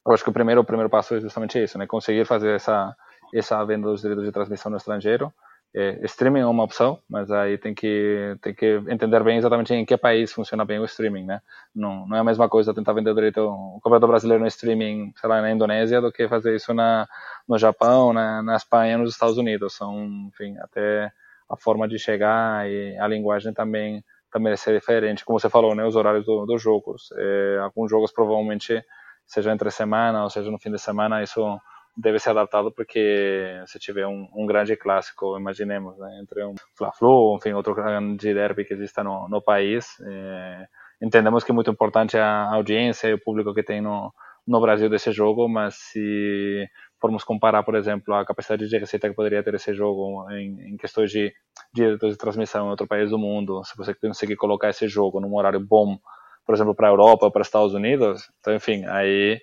[0.06, 1.88] eu acho que o primeiro, o primeiro passo é justamente isso, né?
[1.88, 2.96] Conseguir fazer essa
[3.34, 5.34] essa venda dos direitos de transmissão no estrangeiro.
[5.78, 9.84] É, streaming é uma opção, mas aí tem que tem que entender bem exatamente em
[9.84, 11.42] que país funciona bem o streaming, né?
[11.76, 15.14] Não, não é a mesma coisa tentar vender o direito o campeonato brasileiro no streaming,
[15.18, 17.08] sei lá, na Indonésia, do que fazer isso na
[17.48, 19.76] no Japão, na, na Espanha, nos Estados Unidos.
[19.76, 21.12] São, enfim, até
[21.50, 25.86] a forma de chegar e a linguagem também também é diferente, como você falou, né?
[25.86, 27.10] Os horários dos do jogos.
[27.18, 28.84] É, alguns jogos provavelmente
[29.26, 31.60] seja entre semana ou seja no fim de semana, isso
[31.98, 37.38] deve ser adaptado porque se tiver um, um grande clássico, imaginemos, né, entre um Fla-Flu,
[37.38, 40.68] enfim, outro grande derby que exista no, no país, é,
[41.02, 44.14] entendemos que é muito importante a audiência e o público que tem no,
[44.46, 46.68] no Brasil desse jogo, mas se
[47.00, 50.78] formos comparar, por exemplo, a capacidade de receita que poderia ter esse jogo em, em
[50.78, 51.34] questões de
[51.74, 55.36] direitos de transmissão em outro país do mundo, se você conseguir colocar esse jogo num
[55.36, 55.98] horário bom
[56.46, 58.30] por exemplo, para a Europa, para os Estados Unidos.
[58.40, 59.40] Então, enfim, aí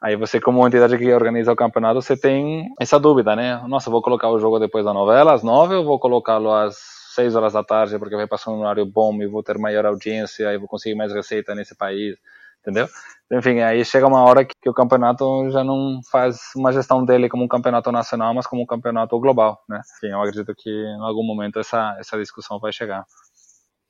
[0.00, 3.62] aí você como entidade que organiza o campeonato, você tem essa dúvida, né?
[3.68, 6.76] Nossa, vou colocar o jogo depois da novela, às nove, ou vou colocá-lo às
[7.14, 10.52] seis horas da tarde, porque vai passar um horário bom e vou ter maior audiência
[10.52, 12.16] e vou conseguir mais receita nesse país,
[12.60, 12.88] entendeu?
[13.32, 17.28] Enfim, aí chega uma hora que, que o campeonato já não faz uma gestão dele
[17.28, 19.80] como um campeonato nacional, mas como um campeonato global, né?
[19.96, 23.04] Enfim, eu acredito que em algum momento essa, essa discussão vai chegar.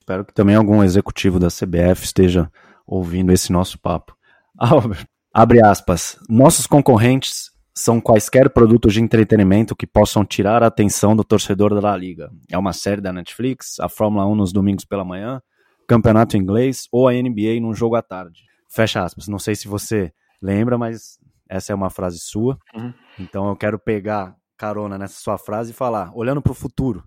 [0.01, 2.51] Espero que também algum executivo da CBF esteja
[2.86, 4.16] ouvindo esse nosso papo.
[4.59, 6.18] Albert, abre aspas.
[6.28, 11.96] Nossos concorrentes são quaisquer produtos de entretenimento que possam tirar a atenção do torcedor da
[11.96, 12.30] Liga.
[12.51, 15.40] É uma série da Netflix, a Fórmula 1 nos domingos pela manhã,
[15.86, 18.42] campeonato inglês ou a NBA num jogo à tarde.
[18.68, 19.28] Fecha aspas.
[19.28, 22.59] Não sei se você lembra, mas essa é uma frase sua.
[22.74, 22.92] Uhum.
[23.18, 27.03] Então eu quero pegar carona nessa sua frase e falar, olhando para o futuro,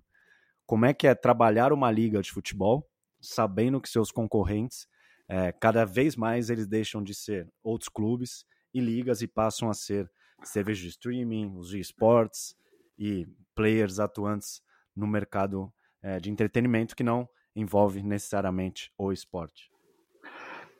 [0.65, 2.87] como é que é trabalhar uma liga de futebol
[3.23, 4.87] sabendo que seus concorrentes,
[5.29, 9.73] é, cada vez mais eles deixam de ser outros clubes e ligas e passam a
[9.73, 10.11] ser
[10.43, 12.55] serviços de streaming, os esportes
[12.97, 14.61] e players atuantes
[14.95, 19.71] no mercado é, de entretenimento que não envolve necessariamente o esporte.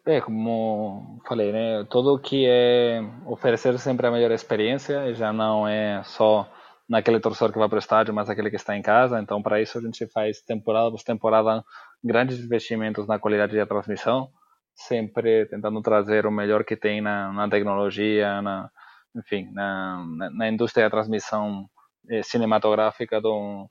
[0.06, 1.86] É, como falei, né?
[1.90, 6.52] Tudo que é oferecer sempre a melhor experiência já não é só
[6.88, 9.20] naquele torcedor que vai para o estádio, mas aquele que está em casa.
[9.20, 11.64] Então, para isso a gente faz temporada por temporada
[12.04, 14.30] grandes investimentos na qualidade da transmissão,
[14.76, 18.70] sempre tentando trazer o melhor que tem na, na tecnologia, na,
[19.16, 20.04] enfim, na,
[20.34, 21.70] na, indústria da transmissão
[22.10, 23.70] eh, cinematográfica do,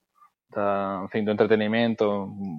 [0.55, 2.05] da, enfim, do entretenimento,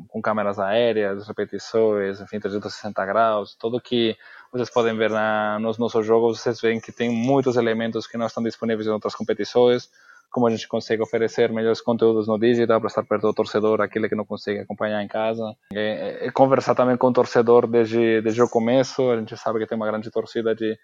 [0.08, 4.18] com câmeras aéreas, repetições, enfim, 360 graus, tudo que
[4.52, 8.28] vocês podem ver na, nos nossos jogos, vocês veem que tem muitos elementos que não
[8.28, 9.90] estão disponíveis em outras competições,
[10.34, 14.10] como a gente consegue oferecer melhores conteúdos no digital para estar perto do torcedor, aquele
[14.10, 15.44] que não consegue acompanhar em casa.
[15.72, 19.12] E, e conversar também com o torcedor desde, desde o começo.
[19.12, 20.76] A gente sabe que tem uma grande torcida de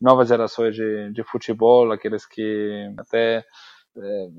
[0.00, 3.44] novas gerações de, de futebol, aqueles que até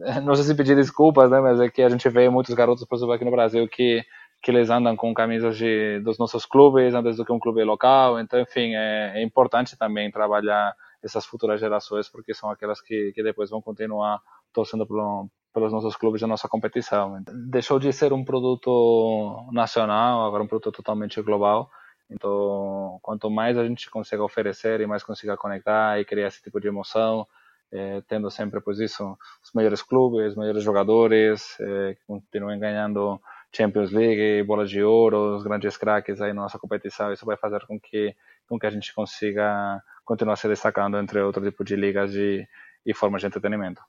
[0.04, 2.86] é, não sei se pedir desculpas, né, mas é que a gente vê muitos garotos,
[2.86, 4.04] por exemplo, aqui no Brasil que
[4.44, 8.20] que eles andam com camisas de, dos nossos clubes, antes do que um clube local.
[8.20, 10.72] Então, enfim, é, é importante também trabalhar
[11.04, 14.20] essas futuras gerações, porque são aquelas que, que depois vão continuar
[14.56, 17.22] torcendo pelo, pelos nossos clubes da nossa competição.
[17.50, 21.70] Deixou de ser um produto nacional, agora um produto totalmente global.
[22.10, 26.60] Então, quanto mais a gente consegue oferecer e mais consiga conectar e criar esse tipo
[26.60, 27.28] de emoção,
[27.72, 33.20] é, tendo sempre, pois isso, os melhores clubes, os melhores jogadores, é, que continuem ganhando
[33.56, 37.66] Champions League, bola de ouro, os grandes craques aí na nossa competição, isso vai fazer
[37.66, 38.16] com que,
[38.48, 42.48] com que a gente consiga continuar se destacando entre outro tipo de ligas de,
[42.86, 43.82] e formas de entretenimento.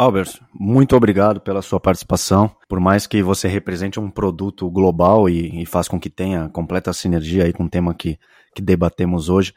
[0.00, 2.48] Albert, muito obrigado pela sua participação.
[2.68, 6.92] Por mais que você represente um produto global e, e faz com que tenha completa
[6.92, 8.16] sinergia aí com o tema que,
[8.54, 9.52] que debatemos hoje,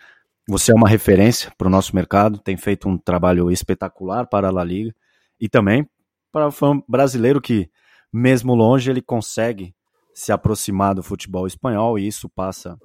[0.50, 4.52] você é uma referência para o nosso mercado, tem feito um trabalho espetacular para a
[4.52, 4.96] La Liga
[5.40, 5.88] e também
[6.32, 7.70] para o fã brasileiro que
[8.12, 9.76] mesmo longe, ele consegue
[10.12, 12.80] se aproximar do futebol espanhol e isso passa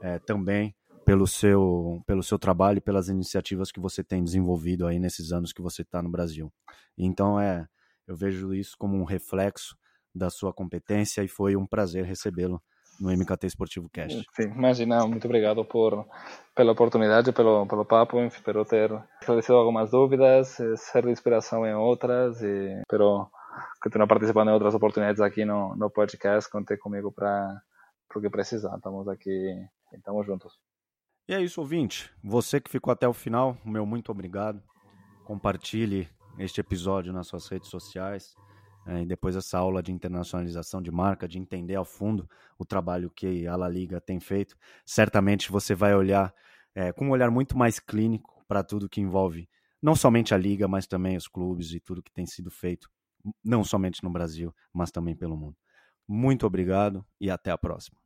[0.00, 0.74] é, também
[1.06, 5.52] pelo seu, pelo seu trabalho e pelas iniciativas que você tem desenvolvido aí nesses anos
[5.52, 6.52] que você está no Brasil.
[6.98, 7.64] Então, é,
[8.08, 9.76] eu vejo isso como um reflexo
[10.12, 12.60] da sua competência e foi um prazer recebê-lo
[13.00, 14.26] no MKT Esportivo Cast.
[14.34, 16.04] Sim, imagina, muito obrigado por,
[16.56, 18.90] pela oportunidade, pelo, pelo papo, espero ter
[19.20, 23.30] esclarecido algumas dúvidas, eh, ser de inspiração em outras, e, pero
[23.80, 26.50] continuar participando em outras oportunidades aqui no, no podcast.
[26.50, 27.60] Contei comigo para
[28.12, 28.74] o que precisar.
[28.74, 29.54] Estamos aqui,
[29.92, 30.52] estamos juntos.
[31.28, 32.08] E é isso, ouvinte.
[32.22, 34.62] Você que ficou até o final, meu muito obrigado.
[35.24, 36.08] Compartilhe
[36.38, 38.36] este episódio nas suas redes sociais.
[38.86, 43.10] É, e depois essa aula de internacionalização de marca, de entender ao fundo o trabalho
[43.10, 46.32] que a La Liga tem feito, certamente você vai olhar
[46.72, 49.48] é, com um olhar muito mais clínico para tudo que envolve
[49.82, 52.88] não somente a Liga, mas também os clubes e tudo que tem sido feito
[53.44, 55.56] não somente no Brasil, mas também pelo mundo.
[56.06, 57.98] Muito obrigado e até a próxima.